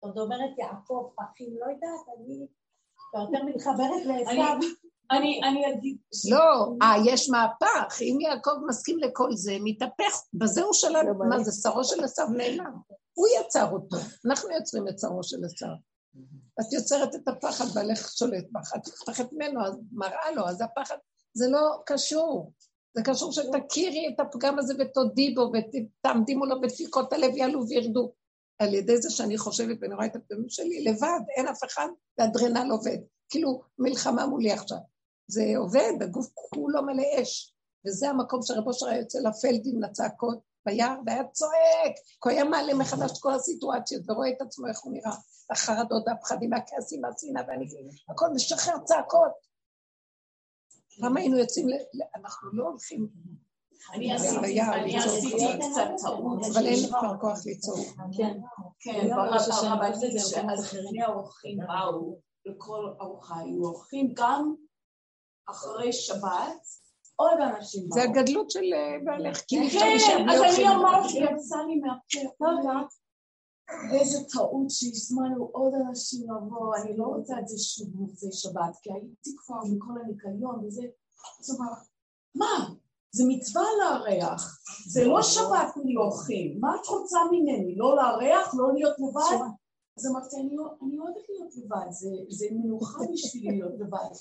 [0.00, 2.46] עוד אומרת יעקב, פחים, לא יודעת, אני
[3.10, 4.58] כבר יותר מתחברת לעשיו.
[5.10, 5.96] אני, אני אגיד,
[6.30, 8.00] לא, אה, יש מהפך.
[8.00, 10.22] אם יעקב מסכים לכל זה, מתהפך.
[10.34, 12.74] בזהו שלנו, מה זה, שרו של עשיו נעלם.
[13.14, 13.96] הוא יצר אותו,
[14.26, 15.68] אנחנו יוצרים את שרו של עשיו.
[16.60, 20.96] את יוצרת את הפחד, בעלך שולט בך, את מפחדת ממנו, אז מראה לו, אז הפחד,
[21.34, 22.52] זה לא קשור.
[22.94, 28.12] זה קשור שתכירי את הפגם הזה ותודי בו ותעמדי מולו בדפיקות הלב יעלו וירדו.
[28.58, 31.88] על ידי זה שאני חושבת ואני רואה את הפגמים שלי לבד, אין אף אחד,
[32.18, 32.98] והאדרנל עובד.
[33.28, 34.78] כאילו מלחמה מולי עכשיו.
[35.30, 37.54] זה עובד, הגוף כולו מלא אש.
[37.86, 42.74] וזה המקום שרב אושר היה יוצא לפלדים, לצעקות, ביער, והיה צועק, כי הוא היה מעלה
[42.74, 45.12] מחדש את כל הסיטואציות, ורואה את עצמו איך הוא נראה,
[45.50, 49.32] החרדות, הפחדים, הכעסים, השנאה והנגעים, הכל משחרר צעקות.
[51.00, 51.72] פעם היינו יוצאים, ל...
[52.16, 53.08] אנחנו לא הולכים
[53.92, 54.58] אני עשיתי,
[55.58, 56.38] קצת טעות.
[56.52, 57.86] אבל אין לי כבר כוח לצעוק.
[58.80, 64.54] כן, בראש השנה שאז שני האורחים באו, לכל ארוחה היו אורחים, גם
[65.50, 66.60] אחרי שבת,
[67.16, 67.94] עוד אנשים באו.
[67.94, 70.42] זה הגדלות של אה, בעלך, כי כן, אז.
[70.42, 72.72] אני אמרתי, יצא לי מהפה, רגע,
[73.92, 78.92] איזה טעות שהזמנו עוד אנשים לבוא, אני לא רוצה את זה שוב מוצאי שבת, כי
[78.92, 80.82] הייתי כבר מכל הניקיון וזה,
[81.40, 81.72] אז הוא אמר,
[82.34, 82.74] מה?
[83.12, 87.76] זה מצווה לארח, זה לא שבת בלי אורחים, מה את רוצה ממני?
[87.76, 88.54] לא לארח?
[88.54, 89.44] לא להיות לבד?
[89.98, 90.36] אז אמרתי,
[90.82, 91.90] אני אוהבת להיות לבד,
[92.28, 94.14] זה מנוחה בשבילי להיות לבד.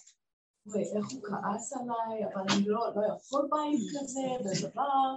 [0.72, 4.22] ואיך הוא כעס עליי, אבל אני לא, לא יכול בית כזה,
[4.66, 5.16] ודבר.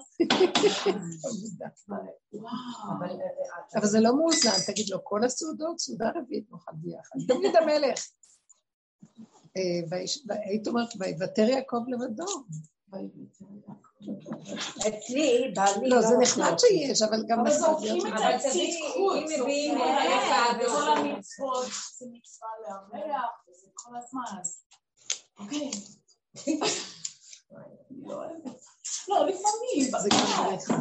[3.76, 7.18] אבל זה לא מאוזן, תגיד לו, כל הסעודות, סעודה רביעית נאכל ביחד.
[7.28, 8.08] דוד המלך.
[9.56, 9.98] אה,
[10.44, 12.26] היית אומרת, ויוותר יעקב לבדו.
[14.88, 15.88] אצלי, בעלי...
[15.88, 17.40] לא, זה נחמד שיש, אבל גם...
[17.40, 21.66] אבל זורקים את הצדקות, אם מביאים את כל המצוות,
[21.98, 24.61] זה מצווה לארח, וזה כל הזמן, אז
[25.42, 25.70] אוקיי.
[29.08, 29.94] לא, לפעמים.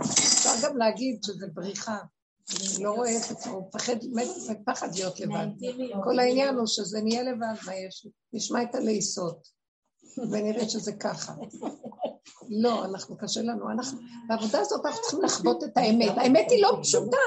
[0.09, 1.97] אפשר גם להגיד שזה בריחה.
[2.49, 5.47] אני לא רואה את עצמו, מפחד, מת בפחד להיות לבד.
[6.03, 8.07] כל העניין הוא שזה נהיה לבד, מה יש?
[8.33, 9.47] נשמע את הלעיסות,
[10.17, 11.33] ונראה שזה ככה.
[12.51, 13.71] לא, אנחנו, קשה לנו.
[13.71, 16.17] אנחנו, בעבודה הזאת אנחנו צריכים לחוות את האמת.
[16.17, 17.17] האמת היא לא פשוטה.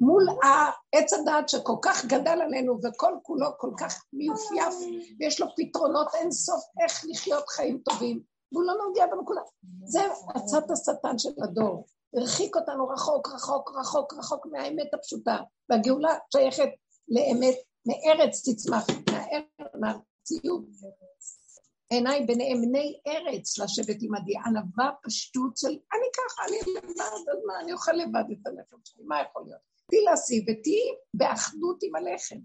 [0.00, 4.74] מול העץ הדעת שכל כך גדל עלינו, וכל כולו כל כך מיופייף,
[5.20, 8.20] ויש לו פתרונות אין סוף איך לחיות חיים טובים,
[8.52, 9.40] והוא לא נוגע בנקודה.
[9.84, 10.00] זה
[10.34, 11.86] עצת השטן של הדור.
[12.16, 15.36] הרחיק אותנו רחוק, רחוק, רחוק, רחוק מהאמת הפשוטה.
[15.70, 16.68] והגאולה שייכת
[17.08, 17.54] לאמת,
[17.86, 18.86] מארץ תצמח,
[19.80, 20.64] מהארציות.
[21.90, 27.60] עיניי ביניהם בני ארץ לשבת עמדי, ענווה פשטות של אני ככה, אני לבד, אז מה,
[27.60, 29.60] אני אוכל לבד את הלחם שלי, מה יכול להיות?
[29.90, 32.36] תהיי להשיא ותהיי באחדות עם הלחם.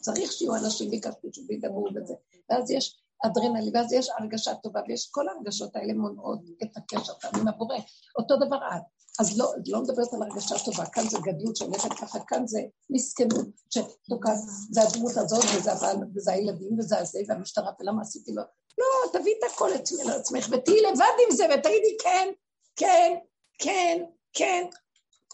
[0.00, 2.14] צריך שיהיו אנשים ביקשו וידברו בזה.
[2.50, 7.48] ואז יש אדרנלי, ואז יש הרגשה טובה, ויש כל ההרגשות האלה מונעות את הקשר עם
[7.48, 7.76] הבורא.
[8.18, 8.82] אותו דבר את.
[9.20, 13.46] אז לא, לא מדברת על הרגשה טובה, כאן זה גדלות שהולכת ככה, כאן זה מסכנות,
[13.70, 14.38] שתוקעת,
[14.70, 18.42] זה הדמות הזאת, וזה הבעל, וזה הילדים, וזה הזה, והמשטרה, ולמה עשיתי לו?
[18.78, 19.68] לא, תביאי את הכל
[20.06, 22.28] לעצמך, ותהיי לבד עם זה, ותגידי כן,
[22.76, 23.14] כן,
[23.58, 24.64] כן, כן.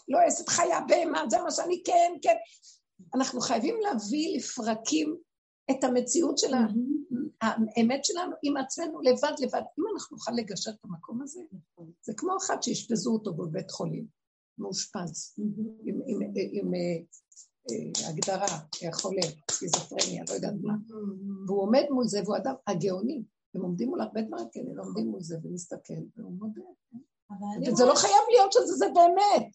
[0.07, 2.35] לא עשת חיה בהמה, זה מה שאני, כן, כן.
[3.15, 5.17] אנחנו חייבים להביא לפרקים
[5.71, 6.53] את המציאות של
[7.41, 9.61] האמת שלנו עם עצמנו לבד לבד.
[9.79, 11.41] אם אנחנו נוכל לגשר את המקום הזה,
[12.01, 14.05] זה כמו אחד שאשפזו אותו בבית חולים,
[14.57, 15.35] מאושפז,
[16.51, 17.03] עם אה,
[18.07, 18.59] הגדרה,
[18.93, 20.73] חולה, סכיזופרניה, לא יודעת מה.
[21.47, 23.23] והוא עומד מול זה, והוא אדם הגאוני.
[23.55, 26.61] הם עומדים מול הרבה דברים כאלה, הם עומדים מול זה ומסתכל, והוא מודה.
[27.67, 29.47] וזה לא חייב להיות שזה זה באמת,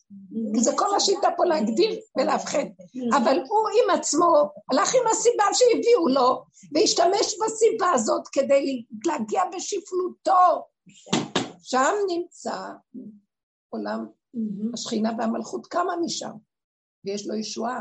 [0.54, 2.66] כי זה כל השיטה פה להגדיר ולאבחן.
[3.16, 6.44] אבל הוא עם עצמו הלך עם הסיבה שהביאו לו,
[6.74, 10.66] והשתמש בסיבה הזאת כדי להגיע בשפלותו.
[11.62, 12.56] שם נמצא
[13.68, 14.06] עולם
[14.74, 16.32] השכינה והמלכות קמה משם,
[17.04, 17.80] ויש לו ישועה.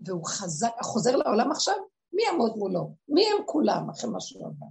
[0.00, 1.74] והוא חזק, חוזר לעולם עכשיו,
[2.12, 2.94] מי יעמוד מולו?
[3.08, 4.66] מי הם כולם אחרי מה שהוא עבר?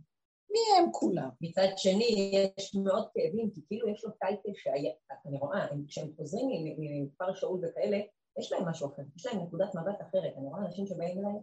[0.51, 1.29] מי הם כולם?
[1.41, 4.91] מצד שני, יש מאוד כאבים, כי כאילו יש לו טייטל שהיה,
[5.25, 6.47] אני רואה, כשהם חוזרים
[6.77, 7.99] מכפר שאול וכאלה,
[8.39, 10.33] יש להם משהו אחר, יש להם נקודת מבט אחרת.
[10.37, 11.41] אני רואה אנשים שבאים אליי,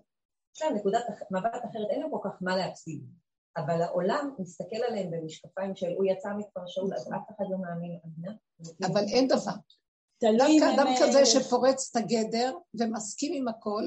[0.57, 3.05] יש להם נקודת מבט אחרת, אין להם כל כך מה להפסיד.
[3.57, 7.99] אבל העולם מסתכל עליהם במשקפיים של הוא יצא מכפר שאול, אז אף אחד לא מאמין,
[8.93, 9.53] אבל אין דבר.
[10.23, 13.85] דווקא אדם כזה שפורץ את הגדר ומסכים עם הכל,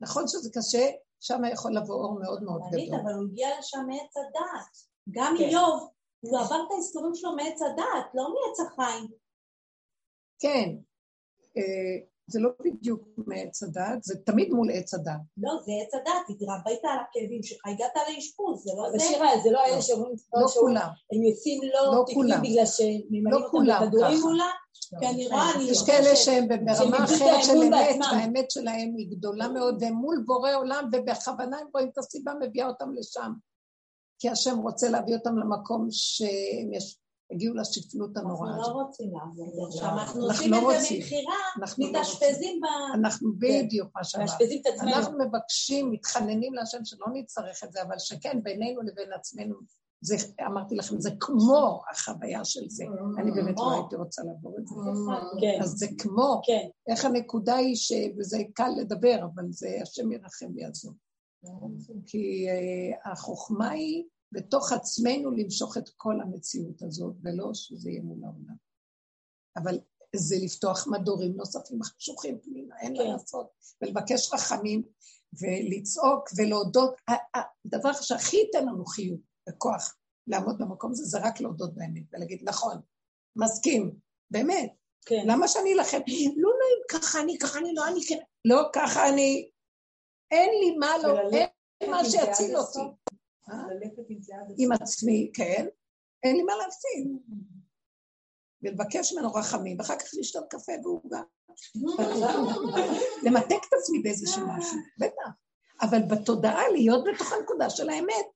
[0.00, 3.00] נכון שזה קשה, שם יכול לבוא אור מאוד מאוד גדול.
[3.02, 4.76] אבל הוא הגיע לשם מעץ הדעת.
[5.10, 5.44] גם כן.
[5.44, 5.88] איוב,
[6.20, 9.06] הוא עבר את האיסורים שלו מעץ הדעת, לא מעץ החיים.
[10.38, 10.76] כן.
[11.56, 15.20] אה, זה לא בדיוק מעץ הדעת, זה תמיד מול עץ הדעת.
[15.36, 18.98] לא, זה עץ הדעת, התרבית על הכאבים שלך, הגעת לאשפוז, זה לא זה.
[18.98, 20.16] שירה, זה לא אלה שאומרים...
[20.34, 20.88] לא כולם.
[21.12, 24.50] הם יוצאים לא תקנים בגלל שהם ממלאים אותם בכדורים מולה?
[25.00, 25.64] כי אני רואה, אני...
[25.64, 30.54] יש כאלה שהם ברמה אחרת של אמת, והאמת שלהם היא גדולה מאוד, והם מול בורא
[30.54, 33.32] עולם, ובכוונה הם רואים את הסיבה, מביאה אותם לשם.
[34.18, 36.98] כי השם רוצה להביא אותם למקום שהם יש...
[37.30, 38.66] הגיעו לשפלות הנוראה הזאת.
[38.66, 41.34] אנחנו לא רוצים לעבוד שם, אנחנו עושים את זה מבחירה,
[41.78, 42.64] מתאשפזים ב...
[42.94, 44.28] אנחנו בדיוק מה שאמרת.
[44.28, 44.94] מאשפזים את עצמנו.
[44.94, 49.54] אנחנו מבקשים, מתחננים להשם שלא נצטרך את זה, אבל שכן, בינינו לבין עצמנו,
[50.00, 50.16] זה,
[50.46, 52.84] אמרתי לכם, זה כמו החוויה של זה.
[53.18, 54.74] אני באמת לא הייתי רוצה לעבור את זה.
[55.40, 55.62] כן.
[55.62, 56.68] אז זה כמו, כן.
[56.92, 57.92] איך הנקודה היא ש...
[58.18, 60.92] וזה קל לדבר, אבל זה השם ירחם ויעזור.
[62.06, 68.24] כי אה, החוכמה היא בתוך עצמנו למשוך את כל המציאות הזאת, ולא שזה יהיה מול
[68.24, 68.56] העולם.
[69.56, 69.78] אבל
[70.16, 73.02] זה לפתוח מדורים נוספים חשוכים פנימה, אין כן.
[73.02, 73.46] מה לעשות,
[73.82, 74.82] ולבקש רחמים,
[75.40, 76.94] ולצעוק ולהודות.
[77.34, 82.80] הדבר שהכי ייתן לנו חיוב וכוח לעמוד במקום הזה, זה רק להודות באמת, ולהגיד, נכון,
[83.36, 83.94] מסכים,
[84.30, 84.72] באמת,
[85.06, 85.22] כן.
[85.26, 85.98] למה שאני אלחם?
[86.36, 88.18] לא נעים ככה אני, ככה אני, לא אני כן...
[88.44, 89.50] לא, ככה אני...
[90.30, 91.30] אין לי מה לא,
[91.80, 92.78] אין מה שיציל אותי.
[94.58, 95.66] עם עצמי, כן.
[96.22, 97.08] אין לי מה להפסיד.
[98.62, 101.22] ולבקש ממנו רחמים, ואחר כך לשתות קפה ועוגה.
[103.22, 105.28] למתק את עצמי באיזשהו משהו, בטח.
[105.82, 108.26] אבל בתודעה להיות בתוך הנקודה של האמת,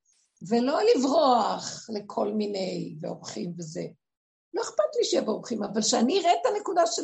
[0.48, 3.86] ולא לברוח לכל מיני ואורחים וזה.
[4.54, 7.02] לא אכפת לי שיבואו אורחים, אבל שאני אראה את הנקודה של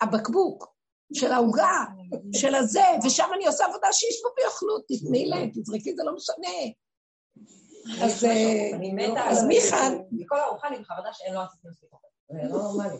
[0.00, 0.74] הבקבוק,
[1.12, 1.84] של העוגה,
[2.34, 6.58] של הזה, ושם אני עושה עבודה שישבו ויאכלו, תתני להם, תזרקי, זה לא משנה.
[8.04, 8.78] אז אה,
[9.48, 9.76] מיכל...
[10.12, 11.68] מכל ארוחה אני בחרדה שאין לו אוכל.
[12.28, 12.98] זה לא נורמלי.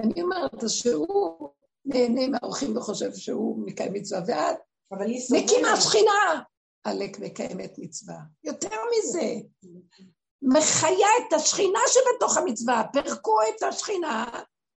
[0.00, 1.48] אני אומרת שהוא
[1.84, 4.52] נהנה מהאורחים וחושב שהוא מקיים מצווה,
[4.90, 6.42] ואת מקימה שכינה.
[6.84, 8.16] עלק מקיימת מצווה.
[8.44, 9.34] יותר מזה,
[10.42, 14.24] מחיה את השכינה שבתוך המצווה, פירקו את השכינה,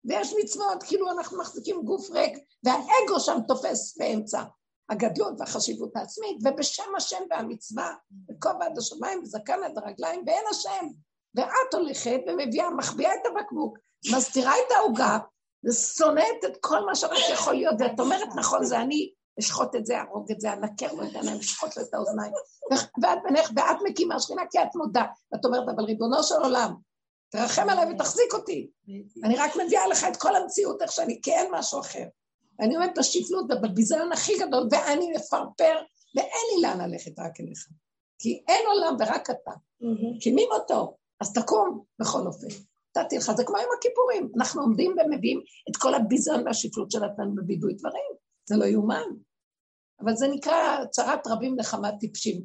[0.06, 4.44] ויש מצוות, כאילו אנחנו מחזיקים גוף ריק, והאגו שם תופס באמצע.
[4.90, 7.94] הגדלות והחשיבות העצמית, ובשם השם והמצווה,
[8.32, 10.88] וכובע עד השמיים וזקן עד הרגליים, ואין השם.
[11.36, 13.78] ואת הולכת ומביאה, מחביאה את הבקבוק,
[14.16, 15.18] מסתירה את העוגה,
[15.66, 20.02] ושונאת את כל מה שרק יכול להיות, ואת אומרת, נכון, זה אני, אשחוט את זה,
[20.02, 22.34] ארוג את זה, אנקר לו את העיניים, אשחוט לו את האוזניים.
[23.02, 25.06] ואת בנך, ואת מקימה שכינה כי את מודה.
[25.32, 26.74] ואת אומרת, אבל ריבונו של עולם,
[27.30, 28.70] תרחם עליי ותחזיק אותי.
[29.24, 32.06] אני רק מביאה לך את כל המציאות איך שאני, כי אין משהו אחר.
[32.60, 35.76] אני אומרת בשפלות ובביזיון הכי גדול, ואני מפרפר,
[36.16, 37.68] ואין לי לאן ללכת רק אליך.
[38.20, 39.52] כי אין עולם ורק אתה.
[40.20, 40.98] כי מי מותו?
[41.22, 42.48] אז תקום בכל אופן.
[42.98, 44.32] נתתי לך, זה כמו עם הכיפורים.
[44.38, 48.12] אנחנו עומדים ומביאים את כל הביזיון והשפלות של עצמנו בבידוי דברים.
[48.46, 49.04] זה לא יאומן.
[50.02, 52.42] אבל זה נקרא צרת רבים נחמת טיפשים.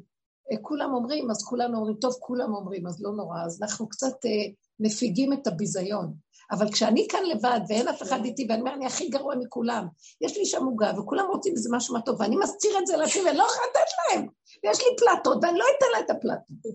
[0.51, 4.25] אה, כולם אומרים, אז כולנו אומרים, טוב, כולם אומרים, אז לא נורא, אז אנחנו קצת
[4.25, 6.13] אה, מפיגים את הביזיון.
[6.51, 9.87] אבל כשאני כאן לבד ואין אף אחד איתי, ואני אומר, אני הכי גרוע מכולם,
[10.21, 13.37] יש לי שם עוגה, וכולם רוצים איזה משהו טוב, ואני מסתיר את זה לעצמי, ואני
[13.37, 14.27] לא יכולה לתת להם.
[14.63, 16.73] ויש לי פלטות, ואני לא אתן לה את הפלטות.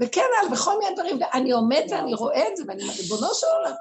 [0.00, 3.46] וכן, על בכל מיני דברים, ואני עומד ואני רואה את זה, ואני אומר, ריבונו של
[3.58, 3.74] עולם.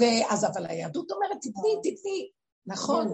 [0.00, 2.30] ואז, אבל היהדות אומרת, תתני, תתני.
[2.66, 3.08] נכון,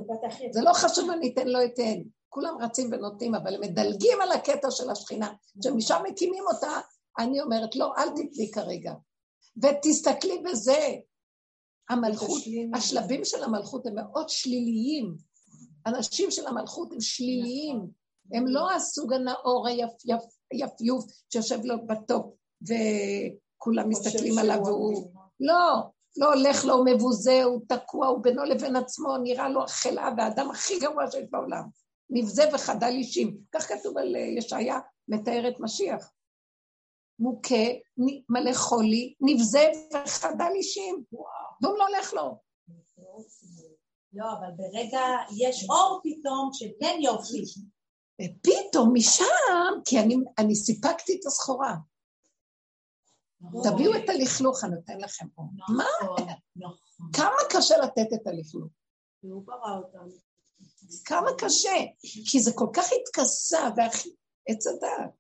[0.51, 2.01] זה לא חשוב, אני אתן, לא אתן.
[2.31, 5.33] כולם רצים ונותנים, אבל הם מדלגים על הקטע של השכינה.
[5.61, 6.81] כשמשם מקימים אותה,
[7.19, 8.93] אני אומרת, לא, אל תתני כרגע.
[9.63, 10.95] ותסתכלי בזה.
[11.91, 12.43] המלכות,
[12.75, 15.17] השלבים של המלכות הם מאוד שליליים.
[15.87, 17.87] אנשים של המלכות הם שליליים.
[18.33, 19.67] הם לא הסוג הנאור
[20.51, 22.27] היפיוף שיושב לו בטופ
[22.63, 25.13] וכולם מסתכלים עליו והוא...
[25.41, 25.83] לא,
[26.17, 30.51] לא הולך לו, הוא מבוזה, הוא תקוע, הוא בינו לבין עצמו, נראה לו החלאה והאדם
[30.51, 31.63] הכי גרוע שיש בעולם.
[32.11, 33.39] נבזה וחדל אישים.
[33.53, 36.13] כך כתוב על אה, ישעיה, מתאר את משיח.
[37.19, 37.65] מוכה,
[38.29, 41.05] מלא חולי, נבזה וחדל אישים.
[41.63, 42.39] והוא לא הולך לו.
[44.13, 45.01] לא, אבל ברגע
[45.39, 47.45] יש אור פתאום של כן יופי.
[48.23, 51.77] ופתאום משם, כי אני, אני סיפקתי את הסחורה.
[53.63, 55.43] תביאו את הלכלוך, אני נותן לכם פה.
[55.57, 55.85] נכון, מה?
[56.57, 57.13] נכון.
[57.13, 58.73] כמה קשה לתת את הלכלוך?
[59.21, 60.30] הוא ברא אותנו.
[61.05, 61.77] כמה קשה,
[62.31, 63.69] כי זה כל כך התכסה,
[64.49, 65.11] עץ הדעת,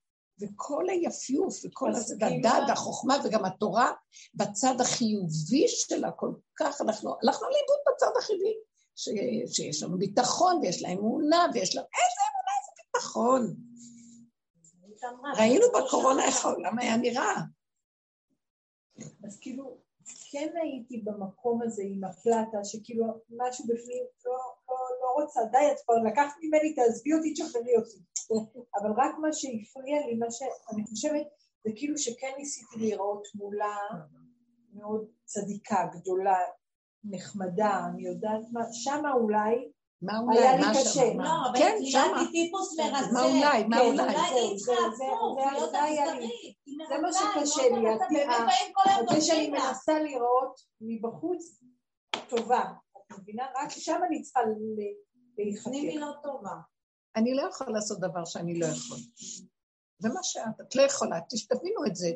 [0.40, 1.90] וכל היפיוף, וכל
[2.20, 3.92] הדעת, החוכמה, וגם התורה,
[4.34, 8.54] בצד החיובי שלה, כל כך, אנחנו הלכנו לאיבוד בצד החיובי,
[8.96, 9.08] ש,
[9.56, 11.82] שיש לנו ביטחון, ויש לה אמונה, ויש לה...
[11.82, 13.56] איזה אמונה, איזה ביטחון.
[15.36, 17.36] ראינו בקורונה איך העולם היה נראה.
[19.24, 19.89] אז כאילו,
[20.30, 24.32] כן הייתי במקום הזה עם הפלטה, שכאילו משהו בפנים לא,
[24.68, 27.98] לא, לא רוצה, די, את כבר לקחת ממני, תעזבי אותי, תשחררי אותי.
[28.80, 31.26] אבל רק מה שהפריע לי, מה שאני חושבת,
[31.64, 33.76] זה כאילו שכן ניסיתי להיראות מולה
[34.72, 36.38] מאוד צדיקה, גדולה,
[37.04, 39.70] נחמדה, אני יודעת מה, שמה אולי
[40.02, 40.38] מה אולי?
[40.38, 41.14] היה לי קשה.
[41.14, 43.12] לא, אבל כן, ציירתי טיפוס מרצה.
[43.12, 43.64] מה אולי?
[43.64, 44.02] מה אולי?
[44.02, 46.56] אולי היא צריכה הפוך, להיות אכזרית.
[46.88, 51.60] זה מה שקשה לי, זה שאני מנסה לראות מבחוץ
[52.28, 52.64] טובה.
[52.96, 53.44] את מבינה?
[53.62, 54.40] רק שם אני צריכה
[55.38, 55.70] להיחקר.
[55.70, 56.54] אני לא טובה.
[57.16, 58.98] אני לא יכולה לעשות דבר שאני לא יכול.
[59.98, 61.16] זה מה שאת, את לא יכולה,
[61.48, 62.10] תבינו את זה.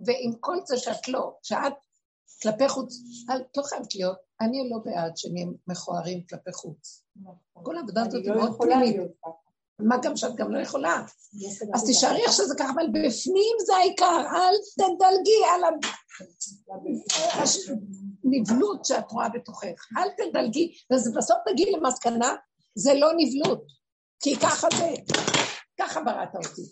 [0.00, 1.74] ועם כל זה שאת לא, שאת
[2.42, 2.94] כלפי חוץ,
[3.36, 7.02] את לא חייבת להיות, אני לא בעד שנהיה מכוערים כלפי חוץ.
[7.16, 7.64] נכון.
[7.64, 8.96] כל העבודה הזאת היא לא מאוד פנימית.
[9.80, 11.02] מה גם שאת גם לא יכולה.
[11.74, 15.60] אז תישארי איך שזה ככה, אבל בפנים זה העיקר, אל תדלגי על
[18.24, 19.86] הנבלות שאת רואה בתוכך.
[19.98, 22.34] אל תדלגי, ובסוף תגיעי למסקנה,
[22.74, 23.66] זה לא נבלות,
[24.20, 24.94] כי ככה זה.
[25.80, 26.62] ככה בראת אותי.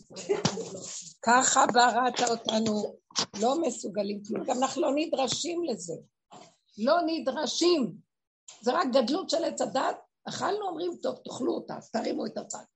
[1.22, 2.96] ככה בראת אותנו,
[3.40, 5.94] לא מסוגלים כלום, גם אנחנו לא נדרשים לזה.
[6.78, 7.96] לא נדרשים.
[8.60, 9.96] זה רק גדלות של עץ הדת.
[10.28, 12.66] אכלנו, אומרים, טוב, תאכלו אותה, תרימו את הצק.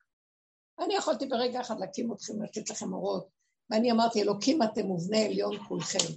[0.79, 3.29] אני יכולתי ברגע אחד להקים אתכם, לתת לכם אורות,
[3.71, 6.13] ואני אמרתי, אלוקים אתם ובני עליון כולכם.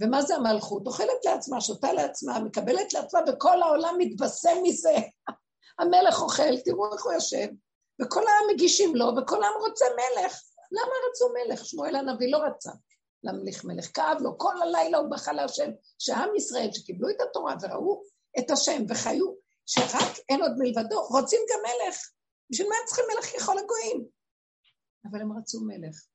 [0.00, 0.86] ומה זה המלכות?
[0.86, 4.94] אוכלת לעצמה, שותה לעצמה, מקבלת לעצמה, וכל העולם מתבשם מזה.
[5.78, 7.46] המלך אוכל, תראו איך הוא יושב,
[8.02, 10.40] וכל העם מגישים לו, וכל העם רוצה מלך.
[10.72, 11.66] למה רצו מלך?
[11.66, 12.70] שמואל הנביא לא רצה
[13.24, 18.02] להמליך מלך, כאב לו, כל הלילה הוא בכה להשם, שעם ישראל שקיבלו את התורה וראו
[18.38, 19.26] את השם וחיו,
[19.66, 21.96] שרק אין עוד מלבדו, רוצים גם מלך.
[22.50, 24.08] בשביל מה הם צריכים מלך ככל הגויים?
[25.10, 26.06] אבל הם רצו מלך.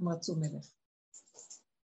[0.00, 0.66] הם רצו מלך.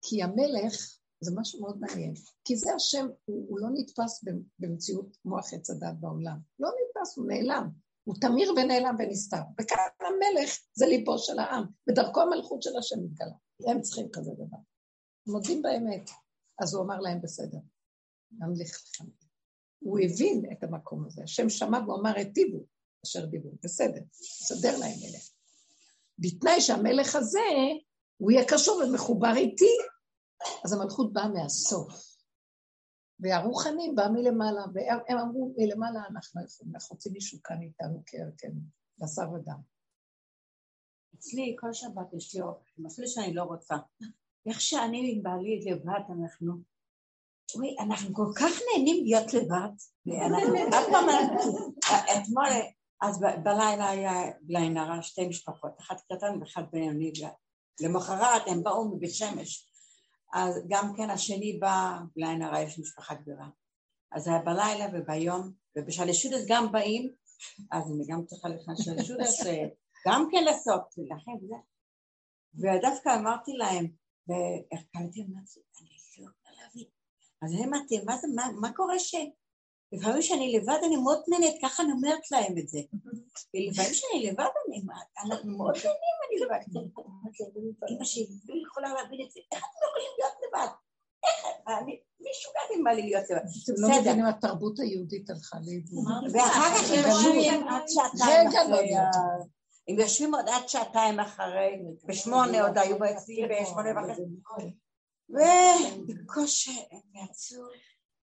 [0.01, 2.13] כי המלך, זה משהו מאוד מעניין,
[2.45, 4.23] כי זה השם, הוא, הוא לא נתפס
[4.59, 6.37] במציאות מוח עץ הדת בעולם.
[6.59, 7.69] לא נתפס, הוא נעלם.
[8.03, 9.41] הוא תמיר ונעלם ונסתר.
[9.61, 13.35] וכאן המלך זה ליבו של העם, בדרכו המלכות של השם מתגלה.
[13.67, 14.57] הם צריכים כזה דבר.
[15.27, 16.09] מודים באמת.
[16.61, 17.57] אז הוא אמר להם, בסדר,
[18.31, 19.05] נמליך לכם.
[19.79, 21.23] הוא הבין את המקום הזה.
[21.23, 22.65] השם שמע והוא אמר, היטיבו
[23.05, 23.51] אשר דיברו.
[23.63, 25.29] בסדר, סדר להם מלך.
[26.19, 27.39] בתנאי שהמלך הזה,
[28.17, 29.77] הוא יהיה קשור ומחובר איתי.
[30.65, 32.11] אז המלכות באה מהסוף.
[33.19, 38.61] והרוחני בא מלמעלה, והם אמרו, מלמעלה אנחנו יכולים, אנחנו רוצים מישהו כאן איתנו כערכנו,
[38.97, 39.70] בשר ודם.
[41.21, 43.75] אצלי כל שבת יש לי אוכל, אפילו שאני לא רוצה.
[44.45, 46.53] איך שאני עם בעלי לבד, אנחנו...
[47.55, 49.69] אוי, אנחנו כל כך נהנים להיות לבד.
[52.17, 52.47] אתמול,
[53.01, 57.11] אז בלילה היה בליין הרע שתי משפחות, אחת קטן ואחת בינוני.
[57.81, 59.71] למחרת הם באו מבית שמש.
[60.33, 63.47] אז גם כן השני בא, לעין הרע יש משפחה גדולה.
[64.11, 67.11] אז היה בלילה וביום, ובשלשודס גם באים,
[67.71, 69.39] אז אני גם צריכה לכאן שלשודס
[70.07, 71.55] גם כן לעשות, לכן וזה.
[72.55, 73.87] ודווקא אמרתי להם,
[74.27, 76.87] ואיך קלטתי, אמרתי, אני לא יכולה להבין.
[77.41, 79.15] אז הם אמרתי, מה זה, מה, מה קורה ש...
[79.93, 82.79] לפעמים כשאני לבד אני מאוד נהנית, ככה אני אומרת להם את זה.
[83.53, 84.81] ולפעמים כשאני לבד אני,
[85.25, 86.59] אנחנו מאוד נהנים אני לבד.
[87.89, 90.67] אמא שלי לא יכולה להבין את זה, איך אתם יכולים להיות לבד?
[91.23, 93.41] איך, אני משוגעת עם מה לי להיות לבד.
[93.63, 96.05] אתם לא מבינים, התרבות היהודית הלכה לאיבוד.
[96.33, 98.95] ואחר כך הם אחרי
[99.87, 104.21] הם יושבים עוד עד שעתיים אחרי, בשמונה עוד היו אצלי בשמונה וחצי.
[105.29, 107.63] ובקושי הם יצאו.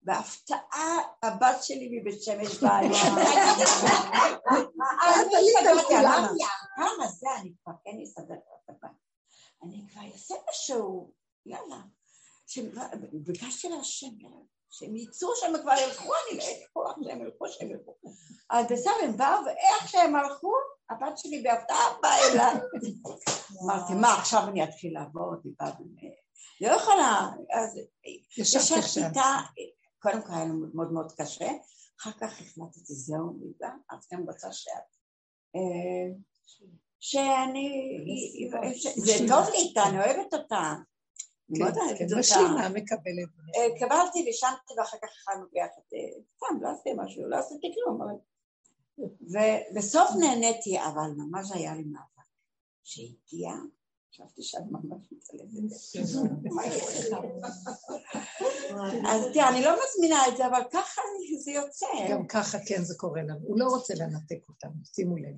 [0.07, 2.81] בהפתעה הבת שלי מבית שמש באה.
[6.77, 8.91] כמה זה, אני כבר כן אסדר את הבת.
[9.63, 11.13] אני כבר אעשה משהו,
[11.47, 11.81] יאללה.
[13.13, 14.09] ביקשתי להשם,
[14.71, 17.95] שהם יצאו שהם כבר ילכו, אני לא יודעת כוח שהם ילכו, שהם ילכו.
[18.51, 20.53] אז בסדר, הם באו, ואיך שהם הלכו,
[20.91, 22.61] הבת שלי בהפתעה באה אליי.
[23.65, 25.41] אמרתי, מה, עכשיו אני אתחיל לעבוד?
[25.45, 25.71] היא באה
[26.61, 27.81] לא יכולה, אז
[28.39, 29.39] ישבתי איתה,
[29.99, 31.51] קודם כל היה לנו מאוד מאוד קשה,
[32.01, 34.73] אחר כך החלטתי, זהו, מידה, אז גם רוצה שאת...
[35.57, 36.15] אה,
[37.01, 37.71] שאני...
[38.97, 40.75] זה טוב לי איתה, אני אוהבת אותה.
[41.55, 43.29] כן, כן, משלימה, מקבלת.
[43.57, 45.83] אה, קבלתי וישנתי ואחר כך אכלנו ביחד.
[45.95, 48.01] אה, סתם, לא עשיתי משהו, לא עשיתי כלום.
[48.99, 52.07] ובסוף נהניתי, אבל ממש היה לי מאבק.
[52.85, 53.59] שהגיעה
[54.11, 55.73] חשבתי שאת ממש מצלמת.
[59.09, 61.03] אז תראה, אני לא מזמינה את זה, אבל ככה
[61.45, 61.87] זה יוצא.
[62.11, 63.41] גם ככה כן זה קורה לנו.
[63.43, 65.37] הוא לא רוצה לנתק אותנו, שימו לב.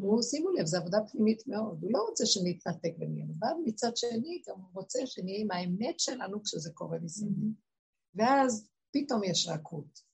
[0.00, 1.78] הוא, שימו לב, זו עבודה פנימית מאוד.
[1.82, 6.42] הוא לא רוצה שנתנתק ונהיה לבד, מצד שני, גם הוא רוצה שנהיה עם האמת שלנו
[6.42, 7.52] כשזה קורה מסביב.
[8.14, 10.07] ואז פתאום יש רכות.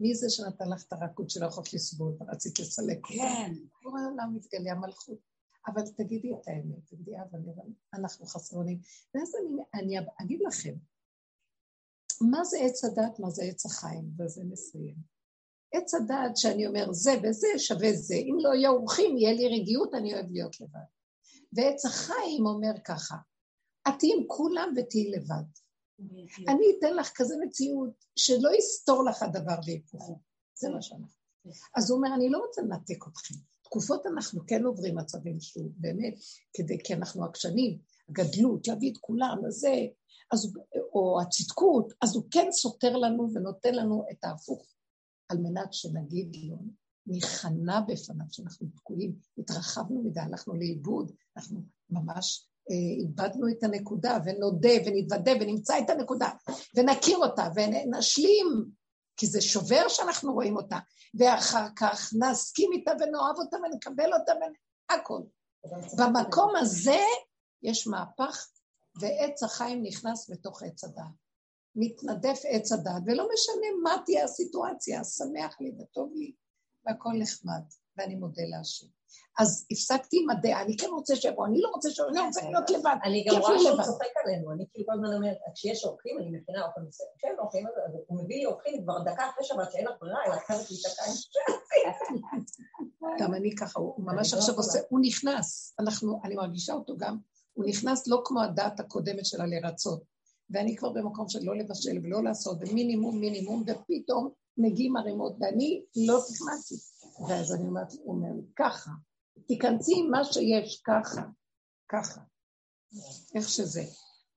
[0.00, 3.14] מי זה שנתן לך את הרכות שלא יכולת לסבול ורצית לסלק אותה?
[3.14, 3.52] כן.
[3.70, 5.18] כל העולם מתגלה המלכות.
[5.66, 7.40] אבל תגידי את האמת, תגידי, אבל
[7.94, 8.80] אנחנו חסרונים.
[9.14, 10.74] ואז אני, אני אגיד לכם,
[12.20, 14.96] מה זה עץ הדת, מה זה עץ החיים, וזה מסיים.
[15.74, 19.94] עץ הדת שאני אומר, זה וזה שווה זה, אם לא יהיו אורחים, יהיה לי רגיעות,
[19.94, 20.90] אני אוהב להיות לבד.
[21.52, 23.16] ועץ החיים אומר ככה,
[23.88, 25.48] את תהיי עם כולם ותהיי לבד.
[26.48, 30.20] אני אתן לך כזה מציאות שלא יסתור לך הדבר והיפוכו.
[30.54, 31.20] זה מה שאנחנו.
[31.76, 33.34] אז הוא אומר, אני לא רוצה לנתק אתכם.
[33.62, 36.14] תקופות אנחנו כן עוברים מצבים שהוא באמת,
[36.54, 37.78] כדי, כי אנחנו עקשנים,
[38.08, 39.74] הגדלות, להביא את כולם, הזה,
[40.32, 40.52] אז,
[40.94, 44.74] או הצדקות, אז הוא כן סותר לנו ונותן לנו את ההפוך,
[45.28, 46.56] על מנת שנגיד לו,
[47.06, 55.32] ניכנע בפניו שאנחנו תקועים, התרחבנו מדי, הלכנו לאיבוד, אנחנו ממש איבדנו את הנקודה, ונודה ונתוודה
[55.40, 56.28] ונמצא את הנקודה,
[56.76, 58.70] ונכיר אותה, ונשלים
[59.16, 60.78] כי זה שובר שאנחנו רואים אותה,
[61.14, 64.32] ואחר כך נסכים איתה ונאהב אותה ונקבל אותה
[64.90, 65.20] והכל.
[65.98, 67.00] במקום הזה
[67.62, 68.48] יש מהפך,
[69.00, 71.04] ועץ החיים נכנס בתוך עץ הדעת.
[71.76, 76.32] מתנדף עץ הדת, ולא משנה מה תהיה הסיטואציה, שמח לי וטוב לי,
[76.86, 77.62] והכל נחמד,
[77.96, 78.86] ואני מודה להשם.
[79.38, 82.70] אז הפסקתי עם הדעה, אני כן רוצה שיבוא, אני לא רוצה שיבוא, אני רוצה להיות
[82.70, 82.96] לבד.
[83.04, 86.66] אני גם רואה שהוא צוחק עלינו, אני כאילו כל הזמן אומרת, כשיש אורחים, אני מכינה
[86.66, 87.10] אוכל מסוים.
[87.18, 87.66] כשאין אורחים,
[88.06, 91.02] הוא מביא לי אורחים כבר דקה אחרי שבת, שאין לך ברירה, אלא לקחת לי דקה
[93.20, 97.18] גם אני ככה, הוא ממש עכשיו עושה, הוא נכנס, אנחנו, אני מרגישה אותו גם,
[97.52, 100.02] הוא נכנס לא כמו הדעת הקודמת שלה לרצות.
[100.50, 106.20] ואני כבר במקום של לא לבשל ולא לעשות, ומינימום מינימום, ופתאום מגיעים ערימות, ואני לא
[106.28, 106.89] תכננתי.
[107.28, 108.90] ואז אני אומרת, הוא אומר לי, ככה,
[109.46, 111.22] תיכנסי עם מה שיש, ככה,
[111.88, 112.20] ככה,
[113.34, 113.82] איך שזה.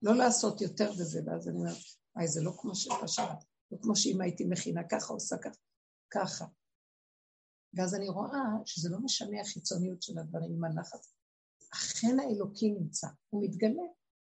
[0.02, 1.76] לא לעשות יותר בזה, ואז אני אומרת,
[2.16, 5.60] וואי, זה לא כמו שחשבת, לא כמו שאם הייתי מכינה ככה, עושה ככה,
[6.10, 6.44] ככה.
[7.74, 11.14] ואז אני רואה שזה לא משנה החיצוניות של הדברים עם הלחץ.
[11.72, 13.82] אכן האלוקי נמצא, הוא מתגלה,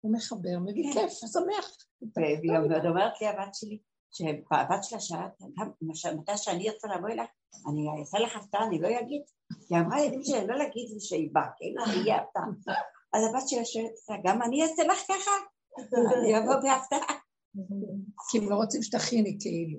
[0.01, 1.01] הוא מחבר, מביא כן.
[1.01, 1.87] כיף, שמח.
[2.17, 3.79] והיא אומרת לי הבת שלי,
[4.13, 5.71] שהבת שלה שאלת, גם
[6.19, 7.31] מתי שאני ארצה לבוא אלייך,
[7.69, 9.23] אני אעשה לך הפתעה, אני לא אגיד.
[9.71, 12.45] היא אמרה לילדים שלי לא להגיד לי שהיא באה, כאילו, אני אהיה הפתעה.
[13.13, 15.31] אז הבת שלה שואלת, גם אני אעשה לך ככה?
[16.19, 17.17] אני אבוא בהפתעה.
[18.31, 19.79] כי הם לא רוצים שתכיני כאילו.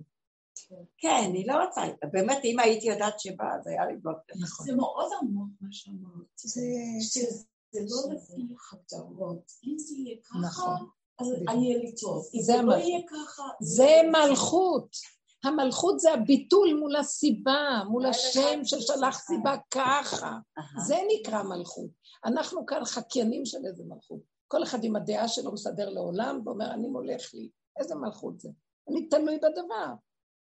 [0.97, 4.65] כן, אני לא רוצה, באמת, אם הייתי יודעת שבאה, זה היה לי מאוד נכון.
[4.65, 6.37] זה מאוד עמוק מה שאמרת.
[6.37, 8.33] שזה לא לפי
[8.71, 9.51] הגדרות.
[9.67, 10.89] אם זה יהיה ככה, נכון.
[11.19, 12.25] אז אני אהיה לי טוב.
[12.41, 13.43] זה לא יהיה ככה...
[13.61, 14.95] זה מלכות.
[15.43, 20.37] המלכות זה הביטול מול הסיבה, מול השם ששלח סיבה ככה.
[20.85, 21.89] זה נקרא מלכות.
[22.25, 24.21] אנחנו כאן חקיינים של איזה מלכות.
[24.47, 27.49] כל אחד עם הדעה שלו מסדר לעולם ואומר, אני מולך לי.
[27.79, 28.49] איזה מלכות זה?
[28.89, 29.93] אני תלוי בדבר.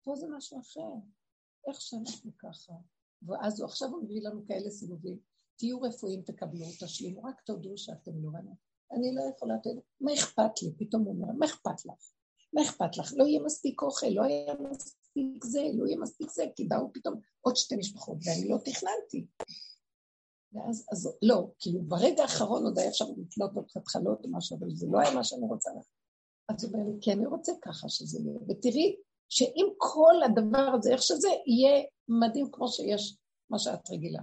[0.04, 0.90] פה זה משהו אחר.
[1.68, 2.72] איך שאנחנו ככה.
[3.22, 5.18] ואז הוא עכשיו מביא לנו כאלה סיבובים.
[5.56, 8.30] תהיו רפואיים, תקבלו, תשלימו, רק תודו שאתם לא...
[8.92, 9.54] אני לא יכולה,
[10.00, 10.72] מה אכפת לי?
[10.78, 12.10] פתאום הוא אומר, מה אכפת לך?
[12.52, 13.12] מה אכפת לך?
[13.16, 17.20] לא יהיה מספיק אוכל, לא יהיה מספיק זה, לא יהיה מספיק זה, כי באו פתאום
[17.40, 19.26] עוד שתי משפחות, ואני לא תכננתי.
[20.52, 24.70] ואז, אז לא, כאילו ברגע האחרון עוד היה אפשר לקלוט עוד חתכלות או משהו, אבל
[24.74, 25.86] זה לא היה מה שאני רוצה לך.
[26.48, 28.38] אז הוא אומר לי, כי אני רוצה ככה שזה יהיה.
[28.48, 28.96] ותראי
[29.28, 33.16] שאם כל הדבר הזה, איך שזה, יהיה מדהים כמו שיש
[33.50, 34.22] מה שאת רגילה.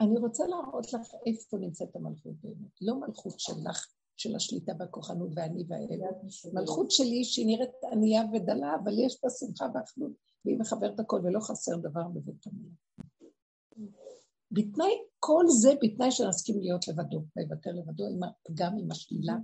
[0.00, 2.80] אני רוצה להראות לך איפה נמצאת המלכות באמת.
[2.80, 3.86] לא מלכות שלך,
[4.16, 6.00] של השליטה והכוחנות והאני והאל.
[6.52, 10.12] מלכות שלי שהיא נראית ענייה ודלה, אבל יש בה שמחה ואחדות,
[10.44, 12.74] והיא מחברת הכל ולא חסר דבר בבית המילה.
[14.50, 19.36] בתנאי, כל זה בתנאי שנסכים להיות לבדו, לוותר לבדו עם הפגם, עם השלילה,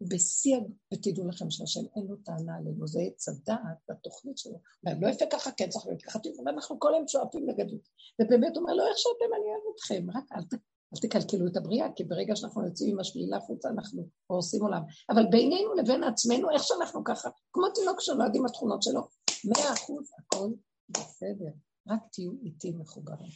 [0.00, 0.56] בשיא,
[0.94, 4.60] ותדעו לכם שהשם אין לו טענה עלינו, זה עץ הדעת בתוכנית שלו.
[4.84, 7.88] ואני לא יפה ככה, כן צריך להיות ככה, ואנחנו כל היום שואפים לגדות.
[8.20, 10.58] ובאמת הוא אומר, לא איך שאתם, אני אוהב אתכם, רק אל,
[10.94, 14.82] אל תקלקלו את הבריאה, כי ברגע שאנחנו יוצאים עם השלילה החוצה, אנחנו הורסים עולם.
[15.10, 19.00] אבל בינינו לבין עצמנו, איך שאנחנו ככה, כמו תינוק שנולד עם התכונות שלו,
[19.44, 20.50] מאה אחוז, הכל
[20.88, 21.52] בסדר.
[21.88, 23.30] רק תהיו איתי מחוברים.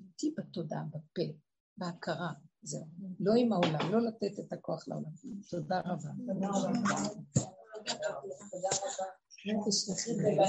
[0.00, 1.32] איתי בתודעה, בפה,
[1.76, 2.32] בהכרה,
[2.62, 2.84] זהו.
[3.20, 5.10] לא עם העולם, לא לתת את הכוח לעולם.
[5.50, 6.10] תודה רבה.
[6.26, 6.70] תודה רבה.